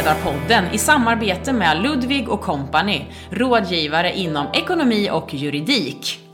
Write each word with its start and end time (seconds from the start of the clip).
Självledarpodden 0.00 0.64
i 0.72 0.78
samarbete 0.78 1.52
med 1.52 1.82
Ludvig 1.82 2.28
och 2.28 2.40
Company, 2.40 3.04
rådgivare 3.30 4.16
inom 4.16 4.46
ekonomi 4.52 5.10
och 5.12 5.34
juridik. 5.34 6.29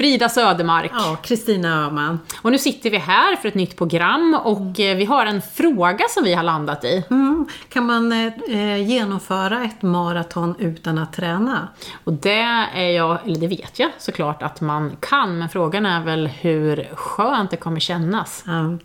Frida 0.00 0.28
Södermark. 0.28 0.90
Ja, 0.94 1.16
Kristina 1.22 1.86
Öhman. 1.86 2.20
Och 2.42 2.52
nu 2.52 2.58
sitter 2.58 2.90
vi 2.90 2.98
här 2.98 3.36
för 3.36 3.48
ett 3.48 3.54
nytt 3.54 3.76
program 3.76 4.40
och 4.44 4.80
eh, 4.80 4.96
vi 4.96 5.04
har 5.04 5.26
en 5.26 5.42
fråga 5.42 6.04
som 6.08 6.24
vi 6.24 6.34
har 6.34 6.42
landat 6.42 6.84
i. 6.84 7.04
Mm. 7.10 7.46
Kan 7.68 7.86
man 7.86 8.12
eh, 8.12 8.88
genomföra 8.88 9.64
ett 9.64 9.82
maraton 9.82 10.54
utan 10.58 10.98
att 10.98 11.12
träna? 11.12 11.68
Och 12.04 12.12
det 12.12 12.40
är 12.74 12.90
jag, 12.90 13.18
eller 13.24 13.40
det 13.40 13.46
vet 13.46 13.78
jag 13.78 13.90
såklart 13.98 14.42
att 14.42 14.60
man 14.60 14.96
kan, 15.00 15.38
men 15.38 15.48
frågan 15.48 15.86
är 15.86 16.04
väl 16.04 16.26
hur 16.26 16.88
skönt 16.94 17.50
det 17.50 17.56
kommer 17.56 17.80
kännas. 17.80 18.44
Ja, 18.46 18.78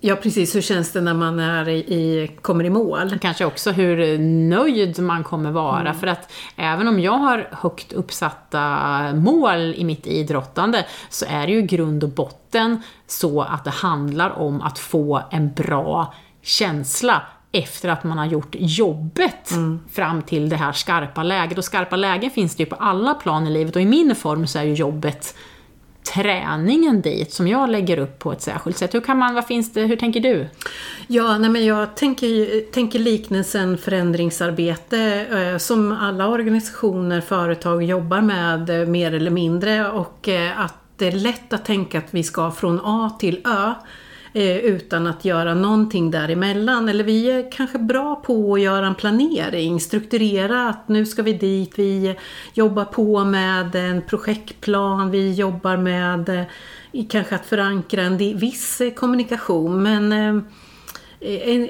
ja 0.00 0.16
precis. 0.16 0.54
Hur 0.54 0.60
känns 0.60 0.92
det 0.92 1.00
när 1.00 1.14
man 1.14 1.40
är 1.40 1.68
i, 1.68 2.30
kommer 2.42 2.64
i 2.64 2.70
mål? 2.70 3.18
Kanske 3.20 3.44
också 3.44 3.70
hur 3.70 4.18
nöjd 4.48 4.98
man 4.98 5.24
kommer 5.24 5.50
vara, 5.50 5.80
mm. 5.80 5.94
för 5.94 6.06
att 6.06 6.32
även 6.56 6.88
om 6.88 7.00
jag 7.00 7.18
har 7.18 7.48
högt 7.52 7.92
uppsatta 7.92 8.78
mål 9.14 9.74
i 9.76 9.84
mitt 9.84 10.06
idrott 10.06 10.45
idrottande 10.46 10.86
så 11.08 11.26
är 11.28 11.46
det 11.46 11.52
ju 11.52 11.62
grund 11.62 12.04
och 12.04 12.10
botten 12.10 12.82
så 13.06 13.42
att 13.42 13.64
det 13.64 13.70
handlar 13.70 14.30
om 14.30 14.62
att 14.62 14.78
få 14.78 15.22
en 15.30 15.52
bra 15.52 16.14
känsla 16.42 17.22
efter 17.52 17.88
att 17.88 18.04
man 18.04 18.18
har 18.18 18.26
gjort 18.26 18.54
jobbet 18.58 19.50
mm. 19.50 19.80
fram 19.92 20.22
till 20.22 20.48
det 20.48 20.56
här 20.56 20.72
skarpa 20.72 21.22
läget. 21.22 21.58
Och 21.58 21.64
skarpa 21.64 21.96
lägen 21.96 22.30
finns 22.30 22.56
det 22.56 22.62
ju 22.62 22.68
på 22.68 22.76
alla 22.76 23.14
plan 23.14 23.46
i 23.46 23.50
livet 23.50 23.76
och 23.76 23.82
i 23.82 23.86
min 23.86 24.14
form 24.14 24.46
så 24.46 24.58
är 24.58 24.62
ju 24.62 24.74
jobbet 24.74 25.34
träningen 26.14 27.00
dit 27.00 27.32
som 27.32 27.48
jag 27.48 27.70
lägger 27.70 27.98
upp 27.98 28.18
på 28.18 28.32
ett 28.32 28.42
särskilt 28.42 28.76
sätt. 28.76 28.94
Hur, 28.94 29.00
kan 29.00 29.18
man, 29.18 29.34
vad 29.34 29.46
finns 29.46 29.72
det, 29.72 29.80
hur 29.80 29.96
tänker 29.96 30.20
du? 30.20 30.48
Ja, 31.06 31.38
nej 31.38 31.50
men 31.50 31.64
jag 31.64 31.94
tänker, 31.96 32.60
tänker 32.72 32.98
liknelsen 32.98 33.78
förändringsarbete 33.78 35.26
eh, 35.30 35.58
som 35.58 35.92
alla 35.92 36.28
organisationer, 36.28 37.20
företag 37.20 37.82
jobbar 37.82 38.20
med 38.20 38.70
eh, 38.70 38.86
mer 38.86 39.14
eller 39.14 39.30
mindre 39.30 39.90
och 39.90 40.28
eh, 40.28 40.60
att 40.60 40.74
det 40.96 41.06
är 41.06 41.12
lätt 41.12 41.52
att 41.52 41.64
tänka 41.64 41.98
att 41.98 42.14
vi 42.14 42.22
ska 42.22 42.50
från 42.50 42.80
A 42.84 43.16
till 43.20 43.40
Ö 43.44 43.72
Eh, 44.36 44.56
utan 44.56 45.06
att 45.06 45.24
göra 45.24 45.54
någonting 45.54 46.10
däremellan. 46.10 46.88
Eller 46.88 47.04
vi 47.04 47.30
är 47.30 47.52
kanske 47.52 47.78
bra 47.78 48.16
på 48.16 48.54
att 48.54 48.60
göra 48.60 48.86
en 48.86 48.94
planering, 48.94 49.80
strukturera 49.80 50.68
att 50.68 50.88
nu 50.88 51.06
ska 51.06 51.22
vi 51.22 51.32
dit, 51.32 51.78
vi 51.78 52.16
jobbar 52.54 52.84
på 52.84 53.24
med 53.24 53.74
en 53.74 54.02
projektplan, 54.02 55.10
vi 55.10 55.32
jobbar 55.32 55.76
med 55.76 56.28
eh, 56.28 57.06
kanske 57.08 57.34
att 57.34 57.46
förankra 57.46 58.02
en 58.02 58.16
viss 58.16 58.80
eh, 58.80 58.90
kommunikation. 58.90 59.82
Men 59.82 60.12
eh, 60.12 61.30
eh, 61.30 61.68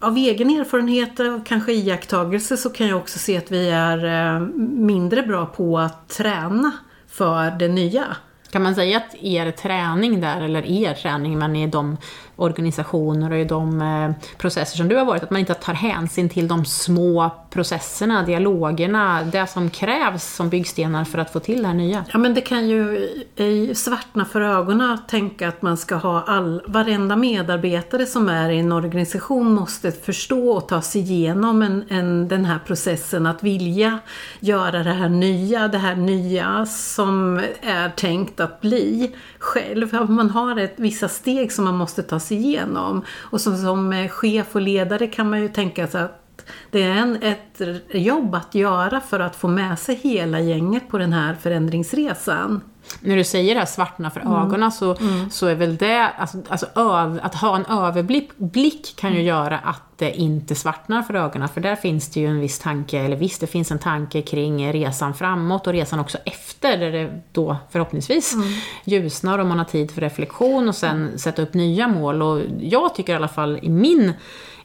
av 0.00 0.16
egen 0.16 0.50
erfarenhet 0.50 1.20
och 1.20 1.46
kanske 1.46 1.72
iakttagelse 1.72 2.56
så 2.56 2.70
kan 2.70 2.86
jag 2.86 2.98
också 2.98 3.18
se 3.18 3.36
att 3.36 3.50
vi 3.50 3.68
är 3.70 4.40
mindre 4.76 5.22
bra 5.22 5.46
på 5.46 5.78
att 5.78 6.08
träna 6.08 6.72
för 7.08 7.58
det 7.58 7.68
nya. 7.68 8.16
Kan 8.52 8.62
man 8.62 8.74
säga 8.74 8.96
att 8.96 9.14
er 9.20 9.50
träning 9.50 10.20
där, 10.20 10.40
eller 10.40 10.66
er 10.66 10.94
träning, 10.94 11.38
men 11.38 11.56
i 11.56 11.66
de 11.66 11.96
organisationer 12.36 13.30
och 13.30 13.38
i 13.38 13.44
de 13.44 13.82
eh, 13.82 14.36
processer 14.38 14.76
som 14.76 14.88
du 14.88 14.96
har 14.96 15.04
varit, 15.04 15.22
att 15.22 15.30
man 15.30 15.40
inte 15.40 15.54
tar 15.54 15.74
hänsyn 15.74 16.28
till 16.28 16.48
de 16.48 16.64
små 16.64 17.30
processerna, 17.52 18.22
dialogerna, 18.22 19.22
det 19.22 19.46
som 19.46 19.70
krävs 19.70 20.34
som 20.34 20.48
byggstenar 20.48 21.04
för 21.04 21.18
att 21.18 21.32
få 21.32 21.40
till 21.40 21.62
det 21.62 21.68
här 21.68 21.74
nya? 21.74 22.04
Ja 22.12 22.18
men 22.18 22.34
det 22.34 22.40
kan 22.40 22.68
ju 22.68 23.74
svartna 23.74 24.24
för 24.24 24.40
ögonen 24.40 24.90
att 24.90 25.08
tänka 25.08 25.48
att 25.48 25.62
man 25.62 25.76
ska 25.76 25.94
ha 25.94 26.24
all, 26.26 26.62
varenda 26.66 27.16
medarbetare 27.16 28.06
som 28.06 28.28
är 28.28 28.50
i 28.50 28.58
en 28.58 28.72
organisation 28.72 29.54
måste 29.54 29.92
förstå 29.92 30.50
och 30.50 30.68
ta 30.68 30.82
sig 30.82 31.00
igenom 31.00 31.62
en, 31.62 31.84
en, 31.88 32.28
den 32.28 32.44
här 32.44 32.58
processen 32.66 33.26
att 33.26 33.42
vilja 33.42 33.98
göra 34.40 34.82
det 34.82 34.92
här 34.92 35.08
nya, 35.08 35.68
det 35.68 35.78
här 35.78 35.96
nya 35.96 36.66
som 36.66 37.40
är 37.62 37.88
tänkt 37.88 38.40
att 38.40 38.60
bli 38.60 39.16
själv. 39.38 40.10
Man 40.10 40.30
har 40.30 40.56
ett, 40.56 40.74
vissa 40.76 41.08
steg 41.08 41.52
som 41.52 41.64
man 41.64 41.76
måste 41.76 42.02
ta 42.02 42.20
sig 42.20 42.36
igenom. 42.36 43.04
Och 43.10 43.40
som, 43.40 43.56
som 43.56 44.08
chef 44.08 44.46
och 44.54 44.60
ledare 44.60 45.06
kan 45.06 45.30
man 45.30 45.40
ju 45.40 45.48
tänka 45.48 45.86
sig 45.86 46.02
att 46.02 46.21
det 46.70 46.82
är 46.82 46.90
en, 46.90 47.22
ett 47.22 47.60
jobb 47.90 48.34
att 48.34 48.54
göra 48.54 49.00
för 49.00 49.20
att 49.20 49.36
få 49.36 49.48
med 49.48 49.78
sig 49.78 49.94
hela 49.94 50.40
gänget 50.40 50.88
på 50.88 50.98
den 50.98 51.12
här 51.12 51.34
förändringsresan. 51.34 52.60
När 53.00 53.16
du 53.16 53.24
säger 53.24 53.54
det 53.54 53.60
här 53.60 53.66
svartna 53.66 54.10
för 54.10 54.20
mm. 54.20 54.32
ögonen 54.32 54.72
så, 54.72 54.96
mm. 54.96 55.30
så 55.30 55.46
är 55.46 55.54
väl 55.54 55.76
det, 55.76 56.08
alltså, 56.08 56.38
alltså 56.48 56.66
öv, 56.74 57.20
att 57.22 57.34
ha 57.34 57.56
en 57.56 57.66
överblick 57.66 58.30
blick 58.36 58.96
kan 58.96 59.10
ju 59.10 59.16
mm. 59.16 59.26
göra 59.26 59.58
att 59.58 59.82
det 59.96 60.14
inte 60.14 60.54
svartnar 60.54 61.02
för 61.02 61.14
ögonen. 61.14 61.48
För 61.48 61.60
där 61.60 61.76
finns 61.76 62.08
det 62.08 62.20
ju 62.20 62.26
en 62.26 62.40
viss 62.40 62.58
tanke, 62.58 62.98
eller 62.98 63.16
visst 63.16 63.40
det 63.40 63.46
finns 63.46 63.70
en 63.70 63.78
tanke 63.78 64.22
kring 64.22 64.72
resan 64.72 65.14
framåt 65.14 65.66
och 65.66 65.72
resan 65.72 65.98
också 65.98 66.18
efter, 66.24 66.76
där 66.76 66.92
det 66.92 67.22
då 67.32 67.56
förhoppningsvis 67.70 68.34
mm. 68.34 68.48
ljusnar 68.84 69.38
och 69.38 69.46
man 69.46 69.58
har 69.58 69.64
tid 69.64 69.90
för 69.90 70.00
reflektion 70.00 70.68
och 70.68 70.74
sen 70.74 71.18
sätta 71.18 71.42
upp 71.42 71.54
nya 71.54 71.88
mål. 71.88 72.22
Och 72.22 72.40
jag 72.60 72.94
tycker 72.94 73.12
i 73.12 73.16
alla 73.16 73.28
fall 73.28 73.58
i 73.62 73.68
min 73.68 74.12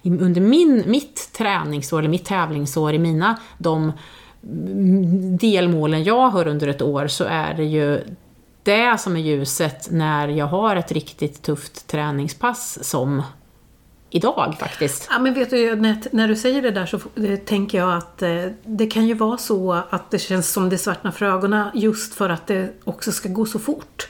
under 0.07 0.41
min, 0.41 0.83
mitt 0.87 1.33
träningsår, 1.33 1.99
eller 1.99 2.09
mitt 2.09 2.25
tävlingsår, 2.25 2.93
i 2.93 2.99
mina 2.99 3.39
de 3.57 3.91
mm, 4.43 5.37
delmålen 5.37 6.03
jag 6.03 6.29
har 6.29 6.47
under 6.47 6.67
ett 6.67 6.81
år, 6.81 7.07
så 7.07 7.23
är 7.23 7.53
det 7.53 7.63
ju 7.63 8.01
det 8.63 8.97
som 8.97 9.15
är 9.15 9.19
ljuset 9.19 9.91
när 9.91 10.27
jag 10.27 10.45
har 10.45 10.75
ett 10.75 10.91
riktigt 10.91 11.41
tufft 11.41 11.87
träningspass 11.87 12.79
som 12.81 13.23
idag 14.09 14.55
faktiskt. 14.59 15.07
Ja 15.11 15.19
men 15.19 15.33
vet 15.33 15.49
du, 15.49 15.75
när, 15.75 15.97
när 16.11 16.27
du 16.27 16.35
säger 16.35 16.61
det 16.61 16.71
där 16.71 16.85
så 16.85 16.97
eh, 17.15 17.39
tänker 17.39 17.77
jag 17.77 17.97
att 17.97 18.21
eh, 18.21 18.45
det 18.63 18.87
kan 18.87 19.07
ju 19.07 19.13
vara 19.13 19.37
så 19.37 19.73
att 19.89 20.11
det 20.11 20.19
känns 20.19 20.51
som 20.51 20.69
det 20.69 20.77
svartnar 20.77 21.11
för 21.11 21.25
ögonen 21.25 21.69
just 21.73 22.13
för 22.13 22.29
att 22.29 22.47
det 22.47 22.69
också 22.83 23.11
ska 23.11 23.29
gå 23.29 23.45
så 23.45 23.59
fort. 23.59 24.09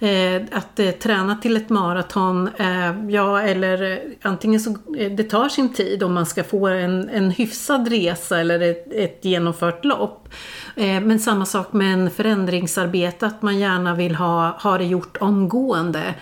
Eh, 0.00 0.42
att 0.52 0.80
eh, 0.80 0.90
träna 0.90 1.36
till 1.36 1.56
ett 1.56 1.70
maraton, 1.70 2.48
eh, 2.56 3.08
ja 3.08 3.40
eller 3.40 3.92
eh, 3.92 3.98
antingen 4.22 4.60
så 4.60 4.70
eh, 4.70 5.12
det 5.12 5.22
tar 5.22 5.48
sin 5.48 5.74
tid 5.74 6.02
om 6.02 6.14
man 6.14 6.26
ska 6.26 6.44
få 6.44 6.66
en, 6.66 7.08
en 7.08 7.30
hyfsad 7.30 7.88
resa 7.88 8.40
eller 8.40 8.60
ett, 8.60 8.92
ett 8.92 9.24
genomfört 9.24 9.84
lopp. 9.84 10.28
Eh, 10.76 11.00
men 11.00 11.18
samma 11.18 11.46
sak 11.46 11.72
med 11.72 11.92
en 11.92 12.10
förändringsarbete, 12.10 13.26
att 13.26 13.42
man 13.42 13.58
gärna 13.58 13.94
vill 13.94 14.14
ha, 14.14 14.58
ha 14.62 14.78
det 14.78 14.84
gjort 14.84 15.16
omgående. 15.20 16.14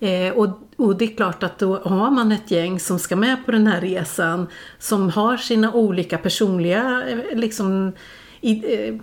Eh, 0.00 0.32
och, 0.32 0.48
och, 0.76 0.96
det 0.96 1.04
är 1.04 1.16
klart 1.16 1.42
att 1.42 1.58
då 1.58 1.78
har 1.78 2.10
man 2.10 2.32
ett 2.32 2.50
gäng 2.50 2.80
som 2.80 2.98
ska 2.98 3.16
med 3.16 3.36
på 3.46 3.52
den 3.52 3.66
här 3.66 3.80
resan 3.80 4.46
som 4.78 5.10
har 5.10 5.36
sina 5.36 5.72
olika 5.72 6.18
personliga 6.18 7.02
eh, 7.08 7.38
liksom, 7.38 7.92
Eh, 7.92 7.92
Eh, 8.44 8.94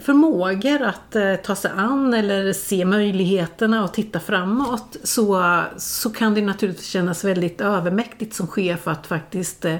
förmågor 0.00 0.82
att 0.82 1.16
eh, 1.16 1.34
ta 1.34 1.54
sig 1.54 1.70
an 1.76 2.14
eller 2.14 2.52
se 2.52 2.84
möjligheterna 2.84 3.84
och 3.84 3.92
titta 3.92 4.20
framåt 4.20 4.96
så, 5.02 5.60
så 5.76 6.10
kan 6.10 6.34
det 6.34 6.42
naturligtvis 6.42 6.86
kännas 6.86 7.24
väldigt 7.24 7.60
övermäktigt 7.60 8.34
som 8.34 8.46
chef 8.46 8.88
att 8.88 9.06
faktiskt 9.06 9.64
eh, 9.64 9.78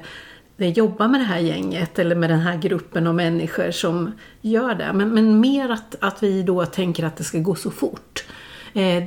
jobba 0.56 1.08
med 1.08 1.20
det 1.20 1.24
här 1.24 1.38
gänget 1.38 1.98
eller 1.98 2.16
med 2.16 2.30
den 2.30 2.40
här 2.40 2.56
gruppen 2.56 3.06
av 3.06 3.14
människor 3.14 3.70
som 3.70 4.12
gör 4.40 4.74
det. 4.74 4.92
Men, 4.92 5.14
men 5.14 5.40
mer 5.40 5.68
att, 5.68 5.96
att 6.00 6.22
vi 6.22 6.42
då 6.42 6.66
tänker 6.66 7.04
att 7.04 7.16
det 7.16 7.24
ska 7.24 7.38
gå 7.38 7.54
så 7.54 7.70
fort. 7.70 8.24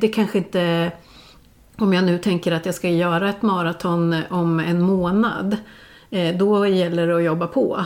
det 0.01 0.11
kanske 0.13 0.37
inte, 0.37 0.91
om 1.77 1.93
jag 1.93 2.03
nu 2.03 2.17
tänker 2.17 2.51
att 2.51 2.65
jag 2.65 2.75
ska 2.75 2.89
göra 2.89 3.29
ett 3.29 3.41
maraton 3.41 4.15
om 4.29 4.59
en 4.59 4.81
månad, 4.81 5.57
då 6.39 6.67
gäller 6.67 7.07
det 7.07 7.15
att 7.15 7.23
jobba 7.23 7.47
på. 7.47 7.85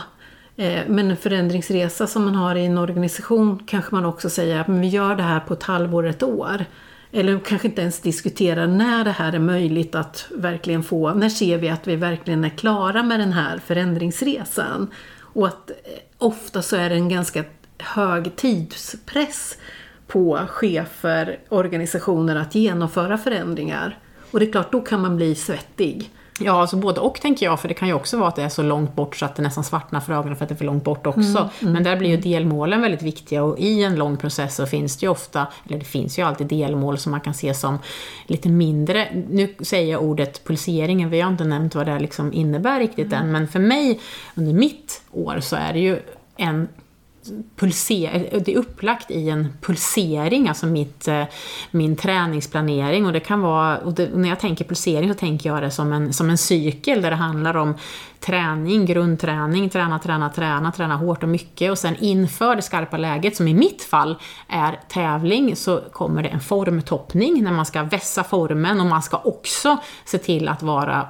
Eh, 0.56 0.80
men 0.88 1.10
en 1.10 1.16
förändringsresa 1.16 2.06
som 2.06 2.24
man 2.24 2.34
har 2.34 2.54
i 2.54 2.64
en 2.64 2.78
organisation 2.78 3.62
kanske 3.66 3.94
man 3.94 4.04
också 4.04 4.30
säger 4.30 4.60
att 4.60 4.68
vi 4.68 4.88
gör 4.88 5.14
det 5.14 5.22
här 5.22 5.40
på 5.40 5.54
ett 5.54 5.62
halvår, 5.62 6.06
ett 6.06 6.22
år. 6.22 6.64
Eller 7.12 7.38
kanske 7.38 7.68
inte 7.68 7.82
ens 7.82 8.00
diskuterar 8.00 8.66
när 8.66 9.04
det 9.04 9.10
här 9.10 9.32
är 9.32 9.38
möjligt 9.38 9.94
att 9.94 10.26
verkligen 10.30 10.82
få, 10.82 11.14
när 11.14 11.28
ser 11.28 11.58
vi 11.58 11.68
att 11.68 11.88
vi 11.88 11.96
verkligen 11.96 12.44
är 12.44 12.48
klara 12.48 13.02
med 13.02 13.20
den 13.20 13.32
här 13.32 13.58
förändringsresan? 13.58 14.90
Och 15.20 15.46
att 15.46 15.70
eh, 15.70 15.76
ofta 16.18 16.62
så 16.62 16.76
är 16.76 16.88
det 16.88 16.94
en 16.94 17.08
ganska 17.08 17.44
hög 17.78 18.36
tidspress 18.36 19.58
på 20.06 20.40
chefer, 20.48 21.38
organisationer 21.48 22.36
att 22.36 22.54
genomföra 22.54 23.18
förändringar. 23.18 23.98
Och 24.30 24.40
det 24.40 24.46
är 24.46 24.52
klart, 24.52 24.72
då 24.72 24.80
kan 24.80 25.00
man 25.00 25.16
bli 25.16 25.34
svettig. 25.34 26.10
Ja, 26.38 26.60
alltså 26.60 26.76
både 26.76 27.00
och 27.00 27.20
tänker 27.20 27.46
jag, 27.46 27.60
för 27.60 27.68
det 27.68 27.74
kan 27.74 27.88
ju 27.88 27.94
också 27.94 28.16
vara 28.16 28.28
att 28.28 28.36
det 28.36 28.42
är 28.42 28.48
så 28.48 28.62
långt 28.62 28.94
bort 28.94 29.16
så 29.16 29.24
att 29.24 29.36
det 29.36 29.42
nästan 29.42 29.64
svartnar 29.64 30.00
för 30.00 30.12
ögonen 30.12 30.36
för 30.36 30.44
att 30.44 30.48
det 30.48 30.54
är 30.54 30.56
för 30.56 30.64
långt 30.64 30.84
bort 30.84 31.06
också. 31.06 31.20
Mm, 31.20 31.48
mm, 31.60 31.72
Men 31.72 31.82
där 31.82 31.96
blir 31.96 32.10
ju 32.10 32.16
delmålen 32.16 32.80
väldigt 32.80 33.02
viktiga 33.02 33.44
och 33.44 33.58
i 33.58 33.82
en 33.82 33.96
lång 33.96 34.16
process 34.16 34.56
så 34.56 34.66
finns 34.66 34.96
det 34.96 35.06
ju 35.06 35.10
ofta, 35.10 35.46
eller 35.68 35.78
det 35.78 35.84
finns 35.84 36.18
ju 36.18 36.22
alltid 36.22 36.46
delmål 36.46 36.98
som 36.98 37.10
man 37.12 37.20
kan 37.20 37.34
se 37.34 37.54
som 37.54 37.78
lite 38.26 38.48
mindre. 38.48 39.24
Nu 39.30 39.54
säger 39.60 39.92
jag 39.92 40.02
ordet 40.02 40.44
pulseringen, 40.44 41.10
vi 41.10 41.20
har 41.20 41.30
inte 41.30 41.44
nämnt 41.44 41.74
vad 41.74 41.86
det 41.86 41.98
liksom 41.98 42.32
innebär 42.32 42.78
riktigt 42.78 43.12
mm. 43.12 43.18
än, 43.18 43.32
men 43.32 43.48
för 43.48 43.60
mig 43.60 44.00
under 44.34 44.52
mitt 44.52 45.02
år 45.12 45.40
så 45.40 45.56
är 45.56 45.72
det 45.72 45.80
ju 45.80 45.98
en 46.36 46.68
pulser, 47.56 48.28
eh, 48.32 48.42
det 48.42 48.52
är 48.52 48.58
upplagt 48.58 49.10
i 49.10 49.28
en 49.30 49.48
pulsering, 49.60 50.48
alltså 50.48 50.66
mitt, 50.66 51.08
eh, 51.08 51.24
min 51.70 51.96
träningsplanering. 51.96 53.06
Och 53.06 53.12
det 53.12 53.20
kan 53.20 53.40
vara, 53.40 53.78
och 53.78 53.94
det, 53.94 54.10
när 54.14 54.28
jag 54.28 54.40
tänker 54.40 54.64
pulsering 54.64 55.12
så 55.12 55.18
tänker 55.18 55.50
jag 55.50 55.62
det 55.62 55.70
som 55.70 55.92
en, 55.92 56.12
som 56.12 56.30
en 56.30 56.38
cykel 56.38 57.02
där 57.02 57.10
det 57.10 57.16
handlar 57.16 57.56
om 57.56 57.74
träning, 58.22 58.86
grundträning, 58.86 59.70
träna, 59.70 59.98
träna, 59.98 60.30
träna, 60.30 60.72
träna 60.72 60.96
hårt 60.96 61.22
och 61.22 61.28
mycket 61.28 61.70
och 61.70 61.78
sen 61.78 61.96
inför 62.00 62.56
det 62.56 62.62
skarpa 62.62 62.96
läget, 62.96 63.36
som 63.36 63.48
i 63.48 63.54
mitt 63.54 63.82
fall 63.82 64.16
är 64.48 64.80
tävling, 64.88 65.56
så 65.56 65.80
kommer 65.92 66.22
det 66.22 66.28
en 66.28 66.40
formtoppning 66.40 67.44
när 67.44 67.52
man 67.52 67.66
ska 67.66 67.82
vässa 67.82 68.24
formen 68.24 68.80
och 68.80 68.86
man 68.86 69.02
ska 69.02 69.16
också 69.16 69.76
se 70.04 70.18
till 70.18 70.48
att 70.48 70.62
vara 70.62 71.08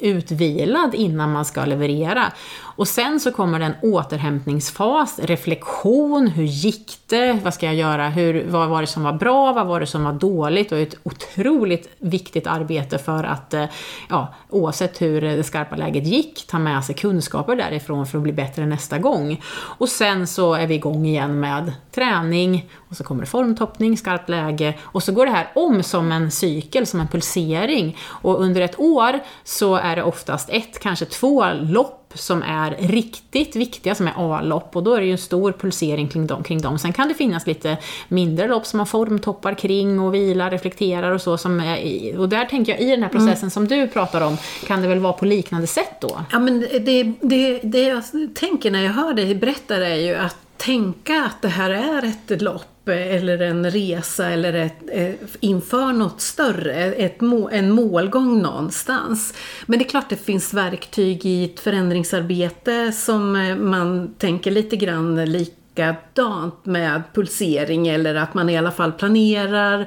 utvilad 0.00 0.94
innan 0.94 1.32
man 1.32 1.44
ska 1.44 1.64
leverera. 1.64 2.32
Och 2.76 2.88
sen 2.88 3.20
så 3.20 3.32
kommer 3.32 3.58
det 3.58 3.64
en 3.64 3.92
återhämtningsfas, 3.92 5.18
reflektion, 5.34 6.26
hur 6.26 6.44
gick 6.44 6.98
det, 7.06 7.38
vad 7.44 7.54
ska 7.54 7.66
jag 7.66 7.74
göra, 7.74 8.08
hur, 8.08 8.44
vad 8.48 8.68
var 8.68 8.80
det 8.80 8.86
som 8.86 9.02
var 9.02 9.12
bra, 9.12 9.52
vad 9.52 9.66
var 9.66 9.80
det 9.80 9.86
som 9.86 10.04
var 10.04 10.12
dåligt? 10.12 10.72
Och 10.72 10.78
ett 10.78 10.94
otroligt 11.02 11.88
viktigt 11.98 12.46
arbete 12.46 12.98
för 12.98 13.24
att, 13.24 13.54
eh, 13.54 13.64
ja, 14.08 14.34
oavsett 14.50 15.02
hur 15.02 15.20
det 15.20 15.44
skarpa 15.44 15.76
läget 15.76 16.06
gick, 16.06 16.46
ta 16.46 16.58
med 16.58 16.84
sig 16.84 16.94
kunskaper 16.94 17.56
därifrån 17.56 18.06
för 18.06 18.18
att 18.18 18.22
bli 18.22 18.32
bättre 18.32 18.66
nästa 18.66 18.98
gång. 18.98 19.42
Och 19.78 19.88
sen 19.88 20.26
så 20.26 20.54
är 20.54 20.66
vi 20.66 20.74
igång 20.74 21.06
igen 21.06 21.40
med 21.40 21.72
träning, 21.94 22.70
och 22.88 22.96
så 22.96 23.04
kommer 23.04 23.20
det 23.20 23.26
formtoppning, 23.26 23.96
skarpt 23.96 24.28
läge 24.28 24.74
och 24.82 25.02
så 25.02 25.12
går 25.12 25.26
det 25.26 25.32
här 25.32 25.50
om 25.54 25.82
som 25.82 26.12
en 26.12 26.30
cykel, 26.30 26.86
som 26.86 27.00
en 27.00 27.08
pulsering. 27.08 27.96
Och 28.22 28.40
under 28.40 28.60
ett 28.60 28.78
år 28.78 29.20
så 29.44 29.76
är 29.76 29.96
det 29.96 30.02
oftast 30.02 30.48
ett, 30.50 30.78
kanske 30.78 31.04
två 31.04 31.44
lopp 31.52 32.03
som 32.14 32.42
är 32.42 32.76
riktigt 32.80 33.56
viktiga, 33.56 33.94
som 33.94 34.06
är 34.06 34.12
A-lopp, 34.16 34.76
och 34.76 34.82
då 34.82 34.94
är 34.94 35.00
det 35.00 35.06
ju 35.06 35.12
en 35.12 35.18
stor 35.18 35.52
pulsering 35.52 36.08
kring 36.08 36.26
dem, 36.26 36.42
kring 36.42 36.60
dem. 36.60 36.78
Sen 36.78 36.92
kan 36.92 37.08
det 37.08 37.14
finnas 37.14 37.46
lite 37.46 37.76
mindre 38.08 38.48
lopp 38.48 38.66
som 38.66 38.76
man 38.76 38.86
formtoppar 38.86 39.54
kring 39.54 40.00
och 40.00 40.14
vilar, 40.14 40.50
reflekterar 40.50 41.10
och 41.10 41.20
så. 41.20 41.38
Som 41.38 41.60
är, 41.60 42.18
och 42.18 42.28
där 42.28 42.44
tänker 42.44 42.72
jag, 42.72 42.80
i 42.80 42.90
den 42.90 43.02
här 43.02 43.10
processen 43.10 43.42
mm. 43.42 43.50
som 43.50 43.68
du 43.68 43.88
pratar 43.88 44.20
om, 44.20 44.36
kan 44.66 44.82
det 44.82 44.88
väl 44.88 44.98
vara 44.98 45.12
på 45.12 45.24
liknande 45.24 45.66
sätt 45.66 46.00
då? 46.00 46.20
Ja, 46.30 46.38
men 46.38 46.60
det, 46.60 47.12
det, 47.20 47.60
det 47.62 47.82
jag 47.82 48.02
tänker 48.34 48.70
när 48.70 48.82
jag 48.82 48.92
hör 48.92 49.14
dig 49.14 49.34
berätta 49.34 49.78
det 49.78 49.86
är 49.86 49.96
ju 49.96 50.14
att 50.14 50.36
tänka 50.56 51.24
att 51.24 51.42
det 51.42 51.48
här 51.48 51.70
är 51.70 52.02
ett 52.04 52.42
lopp 52.42 52.73
eller 52.92 53.42
en 53.42 53.70
resa 53.70 54.30
eller 54.30 54.52
ett, 54.52 54.76
eh, 54.92 55.14
inför 55.40 55.92
något 55.92 56.20
större, 56.20 56.74
ett 56.74 57.20
må, 57.20 57.48
en 57.48 57.70
målgång 57.70 58.42
någonstans. 58.42 59.34
Men 59.66 59.78
det 59.78 59.84
är 59.84 59.88
klart 59.88 60.08
det 60.08 60.24
finns 60.24 60.54
verktyg 60.54 61.26
i 61.26 61.44
ett 61.44 61.60
förändringsarbete 61.60 62.92
som 62.92 63.36
eh, 63.36 63.56
man 63.56 64.14
tänker 64.18 64.50
lite 64.50 64.76
grann 64.76 65.24
likadant 65.24 66.66
med 66.66 67.02
pulsering 67.14 67.88
eller 67.88 68.14
att 68.14 68.34
man 68.34 68.50
i 68.50 68.58
alla 68.58 68.72
fall 68.72 68.92
planerar, 68.92 69.86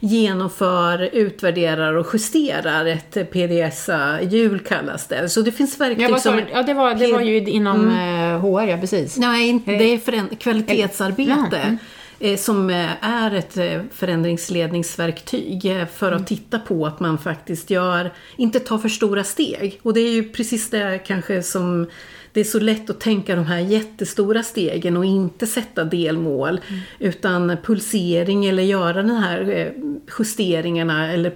genomför, 0.00 1.10
utvärderar 1.12 1.96
och 1.96 2.06
justerar 2.12 2.86
ett 2.86 3.30
PDSA-hjul 3.30 4.58
kallas 4.58 5.06
det. 5.06 5.28
Så 5.28 5.40
det 5.40 5.52
finns 5.52 5.80
verktyg 5.80 6.10
ja, 6.10 6.18
som... 6.18 6.40
Ja, 6.52 6.62
det 6.62 6.74
var, 6.74 6.94
det 6.94 7.12
var 7.12 7.20
ju 7.20 7.36
inom 7.38 7.88
mm. 7.88 8.40
HR, 8.40 8.66
ja 8.66 8.76
precis. 8.76 9.16
Nej, 9.16 9.62
det 9.66 9.94
är 9.94 10.36
kvalitetsarbete. 10.36 11.56
Mm. 11.56 11.78
Eh, 12.18 12.36
som 12.36 12.70
eh, 12.70 13.04
är 13.04 13.34
ett 13.34 13.56
eh, 13.56 13.80
förändringsledningsverktyg 13.90 15.62
för 15.94 16.12
att 16.12 16.18
mm. 16.18 16.24
titta 16.24 16.58
på 16.58 16.86
att 16.86 17.00
man 17.00 17.18
faktiskt 17.18 17.70
gör, 17.70 18.12
inte 18.36 18.60
tar 18.60 18.78
för 18.78 18.88
stora 18.88 19.24
steg. 19.24 19.80
Och 19.82 19.94
det 19.94 20.00
är 20.00 20.12
ju 20.12 20.32
precis 20.32 20.70
det 20.70 21.00
kanske 21.06 21.42
som 21.42 21.86
det 22.32 22.40
är 22.40 22.44
så 22.44 22.60
lätt 22.60 22.90
att 22.90 23.00
tänka 23.00 23.36
de 23.36 23.44
här 23.44 23.58
jättestora 23.58 24.42
stegen 24.42 24.96
och 24.96 25.04
inte 25.04 25.46
sätta 25.46 25.84
delmål. 25.84 26.60
Mm. 26.68 26.80
Utan 26.98 27.56
pulsering 27.64 28.46
eller 28.46 28.62
göra 28.62 29.02
de 29.02 29.10
här 29.10 29.72
justeringarna 30.18 31.12
eller 31.12 31.32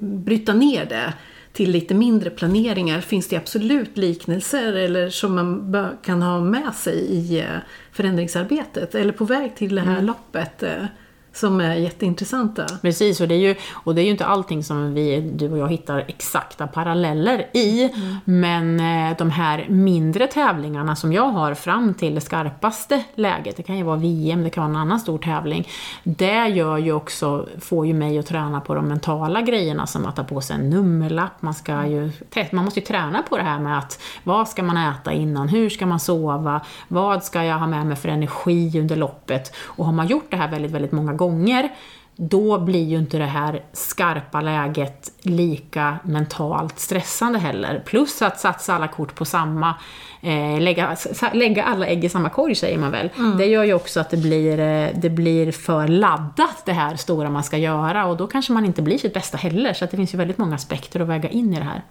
bryta 0.00 0.54
ner 0.54 0.84
det 0.84 1.14
till 1.52 1.70
lite 1.70 1.94
mindre 1.94 2.30
planeringar 2.30 3.00
finns 3.00 3.28
det 3.28 3.36
absolut 3.36 3.96
liknelser 3.96 4.72
eller 4.72 5.10
som 5.10 5.34
man 5.34 5.98
kan 6.04 6.22
ha 6.22 6.40
med 6.40 6.74
sig 6.74 6.94
i 6.94 7.40
eh, 7.40 7.46
förändringsarbetet 7.92 8.94
eller 8.94 9.12
på 9.12 9.24
väg 9.24 9.56
till 9.56 9.74
det 9.74 9.80
här 9.80 9.92
mm. 9.92 10.04
loppet 10.04 10.62
eh, 10.62 10.84
som 11.32 11.60
är 11.60 11.74
jätteintressanta. 11.74 12.66
Precis, 12.82 13.20
och 13.20 13.28
det 13.28 13.34
är 13.34 13.38
ju, 13.38 13.54
och 13.72 13.94
det 13.94 14.00
är 14.00 14.04
ju 14.04 14.10
inte 14.10 14.26
allting 14.26 14.64
som 14.64 14.94
vi, 14.94 15.20
du 15.20 15.50
och 15.50 15.58
jag 15.58 15.68
hittar 15.68 16.04
exakta 16.08 16.66
paralleller 16.66 17.46
i, 17.52 17.82
mm. 17.82 18.16
men 18.24 18.80
eh, 18.80 19.16
de 19.16 19.30
här 19.30 19.66
mindre 19.68 20.26
tävlingarna 20.26 20.96
som 20.96 21.12
jag 21.12 21.28
har 21.28 21.54
fram 21.54 21.94
till 21.94 22.14
det 22.14 22.20
skarpaste 22.20 23.04
läget, 23.14 23.56
det 23.56 23.62
kan 23.62 23.76
ju 23.76 23.82
vara 23.82 23.96
VM, 23.96 24.42
det 24.42 24.50
kan 24.50 24.62
vara 24.62 24.70
en 24.70 24.80
annan 24.80 25.00
stor 25.00 25.18
tävling, 25.18 25.68
det 26.02 26.48
gör 26.48 26.78
ju 26.78 26.92
också, 26.92 27.48
får 27.60 27.86
ju 27.86 27.94
mig 27.94 28.18
att 28.18 28.26
träna 28.26 28.60
på 28.60 28.74
de 28.74 28.88
mentala 28.88 29.42
grejerna 29.42 29.86
som 29.86 30.06
att 30.06 30.16
ta 30.16 30.24
på 30.24 30.40
sig 30.40 30.56
en 30.56 30.70
nummerlapp, 30.70 31.42
man 31.42 31.54
ska 31.54 31.86
ju, 31.86 32.10
man 32.52 32.64
måste 32.64 32.80
ju 32.80 32.86
träna 32.86 33.22
på 33.22 33.36
det 33.36 33.42
här 33.42 33.58
med 33.58 33.78
att 33.78 34.02
vad 34.24 34.48
ska 34.48 34.62
man 34.62 34.76
äta 34.76 35.12
innan, 35.12 35.48
hur 35.48 35.70
ska 35.70 35.86
man 35.86 36.00
sova, 36.00 36.60
vad 36.88 37.24
ska 37.24 37.44
jag 37.44 37.58
ha 37.58 37.66
med 37.66 37.86
mig 37.86 37.96
för 37.96 38.08
energi 38.08 38.80
under 38.80 38.96
loppet, 38.96 39.54
och 39.64 39.84
har 39.84 39.92
man 39.92 40.06
gjort 40.06 40.30
det 40.30 40.36
här 40.36 40.48
väldigt, 40.48 40.70
väldigt 40.70 40.92
många 40.92 41.12
gånger 41.12 41.21
gånger, 41.22 41.70
då 42.16 42.58
blir 42.58 42.84
ju 42.84 42.98
inte 42.98 43.18
det 43.18 43.24
här 43.24 43.62
skarpa 43.72 44.40
läget 44.40 45.12
lika 45.22 45.98
mentalt 46.04 46.78
stressande 46.78 47.38
heller. 47.38 47.82
Plus 47.86 48.22
att 48.22 48.40
satsa 48.40 48.74
alla 48.74 48.88
kort 48.88 49.14
på 49.14 49.24
samma, 49.24 49.74
eh, 50.22 50.60
lägga, 50.60 50.96
lägga 51.32 51.64
alla 51.64 51.86
ägg 51.86 52.04
i 52.04 52.08
samma 52.08 52.28
korg 52.28 52.54
säger 52.54 52.78
man 52.78 52.90
väl. 52.90 53.10
Mm. 53.18 53.38
Det 53.38 53.46
gör 53.46 53.64
ju 53.64 53.74
också 53.74 54.00
att 54.00 54.10
det 54.10 54.16
blir, 54.16 54.58
eh, 54.58 54.88
det 54.94 55.10
blir 55.10 55.52
för 55.52 55.88
laddat 55.88 56.62
det 56.64 56.72
här 56.72 56.96
stora 56.96 57.30
man 57.30 57.44
ska 57.44 57.56
göra 57.56 58.06
och 58.06 58.16
då 58.16 58.26
kanske 58.26 58.52
man 58.52 58.64
inte 58.64 58.82
blir 58.82 58.98
sitt 58.98 59.14
bästa 59.14 59.36
heller. 59.36 59.72
Så 59.72 59.84
det 59.84 59.96
finns 59.96 60.14
ju 60.14 60.18
väldigt 60.18 60.38
många 60.38 60.54
aspekter 60.54 61.00
att 61.00 61.08
väga 61.08 61.28
in 61.28 61.54
i 61.54 61.58
det 61.58 61.64
här. 61.64 61.82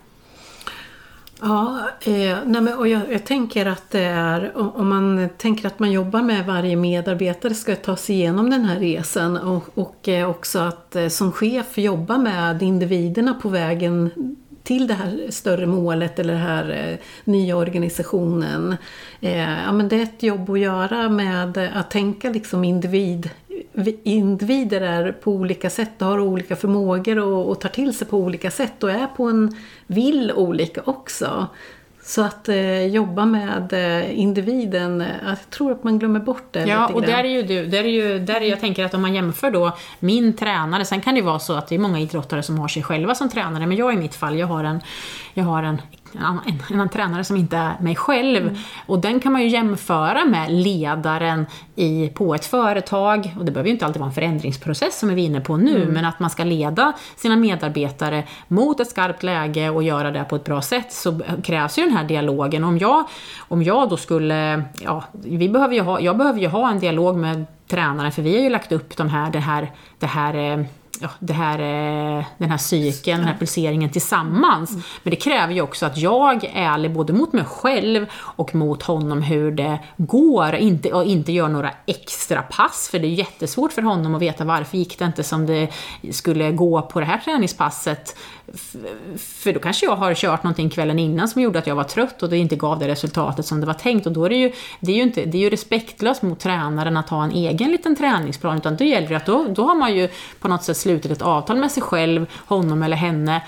Ja, 1.43 1.89
eh, 2.01 2.37
nej 2.45 2.61
men, 2.61 2.77
och 2.77 2.87
jag, 2.87 3.11
jag, 3.11 3.25
tänker 3.25 3.65
att 3.65 3.89
det 3.89 4.03
är, 4.03 4.51
om 4.55 4.89
man 4.89 5.29
tänker 5.37 5.67
att 5.67 5.79
man 5.79 5.91
jobbar 5.91 6.21
med 6.21 6.45
varje 6.45 6.75
medarbetare 6.75 7.53
ska 7.53 7.75
ta 7.75 7.95
sig 7.95 8.15
igenom 8.15 8.49
den 8.49 8.65
här 8.65 8.79
resan 8.79 9.37
och, 9.37 9.63
och 9.73 10.07
eh, 10.07 10.29
också 10.29 10.59
att 10.59 10.95
eh, 10.95 11.07
som 11.07 11.31
chef 11.31 11.77
jobba 11.77 12.17
med 12.17 12.63
individerna 12.63 13.33
på 13.33 13.49
vägen 13.49 14.11
till 14.63 14.87
det 14.87 14.93
här 14.93 15.25
större 15.29 15.65
målet 15.65 16.19
eller 16.19 16.33
den 16.33 16.41
här 16.41 16.69
eh, 16.69 16.97
nya 17.23 17.57
organisationen. 17.57 18.75
Eh, 19.21 19.63
ja, 19.63 19.71
men 19.71 19.89
det 19.89 19.95
är 19.95 20.03
ett 20.03 20.23
jobb 20.23 20.49
att 20.49 20.59
göra 20.59 21.09
med 21.09 21.57
att 21.57 21.91
tänka 21.91 22.29
liksom 22.29 22.63
individ, 22.63 23.29
individer 24.03 24.81
är 24.81 25.11
på 25.11 25.31
olika 25.31 25.69
sätt 25.69 26.01
och 26.01 26.07
har 26.07 26.19
olika 26.19 26.55
förmågor 26.55 27.19
och, 27.19 27.49
och 27.49 27.61
tar 27.61 27.69
till 27.69 27.93
sig 27.93 28.07
på 28.07 28.17
olika 28.17 28.51
sätt 28.51 28.83
och 28.83 28.91
är 28.91 29.07
på 29.07 29.23
en 29.23 29.55
vill 29.87 30.31
olika 30.31 30.81
också. 30.85 31.47
Så 32.03 32.21
att 32.21 32.49
eh, 32.49 32.85
jobba 32.85 33.25
med 33.25 33.73
eh, 33.73 34.19
individen, 34.19 35.03
jag 35.25 35.49
tror 35.49 35.71
att 35.71 35.83
man 35.83 35.99
glömmer 35.99 36.19
bort 36.19 36.47
det 36.51 36.65
Ja, 36.65 36.87
och 36.87 37.01
där 37.01 37.23
är 37.23 37.29
ju 37.29 37.43
du, 37.43 37.65
där 37.65 37.83
är 37.83 37.89
ju, 37.89 38.19
där 38.19 38.41
är, 38.41 38.45
jag 38.45 38.59
tänker 38.59 38.85
att 38.85 38.93
om 38.93 39.01
man 39.01 39.15
jämför 39.15 39.51
då 39.51 39.77
min 39.99 40.33
tränare, 40.33 40.85
sen 40.85 41.01
kan 41.01 41.15
det 41.15 41.21
vara 41.21 41.39
så 41.39 41.53
att 41.53 41.67
det 41.67 41.75
är 41.75 41.79
många 41.79 41.99
idrottare 41.99 42.43
som 42.43 42.59
har 42.59 42.67
sig 42.67 42.83
själva 42.83 43.15
som 43.15 43.29
tränare, 43.29 43.67
men 43.67 43.77
jag 43.77 43.93
i 43.93 43.97
mitt 43.97 44.15
fall, 44.15 44.39
jag 44.39 44.47
har 44.47 44.63
en, 44.63 44.81
jag 45.33 45.43
har 45.43 45.63
en 45.63 45.81
en, 46.15 46.23
annan, 46.23 46.43
en, 46.69 46.79
en 46.79 46.89
tränare 46.89 47.23
som 47.23 47.37
inte 47.37 47.57
är 47.57 47.73
mig 47.81 47.95
själv. 47.95 48.47
Mm. 48.47 48.55
Och 48.85 48.99
den 48.99 49.19
kan 49.19 49.31
man 49.31 49.41
ju 49.41 49.47
jämföra 49.47 50.25
med 50.25 50.51
ledaren 50.51 51.45
i, 51.75 52.09
på 52.09 52.35
ett 52.35 52.45
företag. 52.45 53.35
Och 53.39 53.45
det 53.45 53.51
behöver 53.51 53.67
ju 53.67 53.73
inte 53.73 53.85
alltid 53.85 53.99
vara 53.99 54.09
en 54.09 54.13
förändringsprocess 54.13 54.99
som 54.99 55.09
vi 55.09 55.21
är 55.21 55.25
inne 55.25 55.41
på 55.41 55.57
nu, 55.57 55.81
mm. 55.81 55.93
men 55.93 56.05
att 56.05 56.19
man 56.19 56.29
ska 56.29 56.43
leda 56.43 56.93
sina 57.15 57.35
medarbetare 57.35 58.23
mot 58.47 58.79
ett 58.79 58.89
skarpt 58.89 59.23
läge 59.23 59.69
och 59.69 59.83
göra 59.83 60.11
det 60.11 60.23
på 60.23 60.35
ett 60.35 60.43
bra 60.43 60.61
sätt 60.61 60.93
så 60.93 61.19
krävs 61.43 61.77
ju 61.77 61.83
den 61.83 61.93
här 61.97 62.03
dialogen. 62.03 62.63
Om 62.63 62.77
jag, 62.77 63.05
om 63.39 63.63
jag 63.63 63.89
då 63.89 63.97
skulle, 63.97 64.63
ja, 64.81 65.03
vi 65.11 65.49
behöver 65.49 65.81
ha, 65.81 65.99
jag 65.99 66.17
behöver 66.17 66.39
ju 66.39 66.47
ha 66.47 66.71
en 66.71 66.79
dialog 66.79 67.17
med 67.17 67.45
tränaren 67.67 68.11
för 68.11 68.21
vi 68.21 68.35
har 68.35 68.43
ju 68.43 68.49
lagt 68.49 68.71
upp 68.71 68.97
de 68.97 69.09
här, 69.09 69.31
det 69.31 69.39
här, 69.39 69.71
det 69.99 70.05
här 70.05 70.33
eh, 70.35 70.65
ja, 71.01 71.09
det 71.19 71.33
här, 71.33 71.59
eh, 71.59 72.25
den 72.37 72.49
här 72.49 72.57
cykeln, 72.57 73.19
den 73.19 73.27
här 73.27 73.37
pulseringen 73.37 73.89
tillsammans. 73.89 74.71
Mm. 74.71 74.83
Men 75.03 75.11
det 75.11 75.15
kräver 75.15 75.53
ju 75.53 75.61
också 75.61 75.85
att 75.85 75.97
jag 75.97 76.43
är 76.43 76.51
ärlig 76.53 76.93
både 76.93 77.13
mot 77.13 77.33
mig 77.33 77.45
själv 77.45 78.05
och 78.13 78.55
mot 78.55 78.83
honom 78.83 79.21
hur 79.21 79.51
det 79.51 79.79
går 79.97 80.55
inte, 80.55 80.93
och 80.93 81.05
inte 81.05 81.31
gör 81.31 81.47
några 81.47 81.71
extra 81.85 82.41
pass 82.41 82.89
för 82.91 82.99
det 82.99 83.07
är 83.07 83.09
jättesvårt 83.09 83.73
för 83.73 83.81
honom 83.81 84.15
att 84.15 84.21
veta 84.21 84.43
varför 84.43 84.77
gick 84.77 84.99
det 84.99 85.05
inte 85.05 85.23
som 85.23 85.45
det 85.45 85.69
skulle 86.11 86.51
gå 86.51 86.81
på 86.81 86.99
det 86.99 87.05
här 87.05 87.17
träningspasset 87.17 88.15
för 89.17 89.53
då 89.53 89.59
kanske 89.59 89.85
jag 89.85 89.95
har 89.95 90.13
kört 90.13 90.43
någonting 90.43 90.69
kvällen 90.69 90.99
innan 90.99 91.27
som 91.27 91.41
gjorde 91.41 91.59
att 91.59 91.67
jag 91.67 91.75
var 91.75 91.83
trött 91.83 92.23
och 92.23 92.29
det 92.29 92.37
inte 92.37 92.55
gav 92.55 92.79
det 92.79 92.87
resultatet 92.87 93.45
som 93.45 93.59
det 93.59 93.65
var 93.67 93.73
tänkt. 93.73 94.05
Och 94.05 94.11
då 94.11 94.25
är 94.25 94.29
det 94.29 94.35
ju, 94.35 94.51
det 94.79 94.91
är 94.91 94.95
ju, 94.95 95.01
inte, 95.01 95.25
det 95.25 95.37
är 95.37 95.41
ju 95.41 95.49
respektlöst 95.49 96.21
mot 96.21 96.39
tränaren 96.39 96.97
att 96.97 97.09
ha 97.09 97.23
en 97.23 97.31
egen 97.31 97.71
liten 97.71 97.95
träningsplan, 97.95 98.57
utan 98.57 98.75
det 98.75 98.85
gäller 98.85 99.15
att 99.15 99.25
då, 99.25 99.45
då 99.49 99.63
har 99.63 99.75
man 99.75 99.95
ju 99.95 100.09
på 100.39 100.47
något 100.47 100.63
sätt 100.63 100.77
slutit 100.91 101.11
ett 101.11 101.21
avtal 101.21 101.57
med 101.57 101.71
sig 101.71 101.83
själv, 101.83 102.25
honom 102.45 102.83
eller 102.83 102.97
henne, 102.97 103.41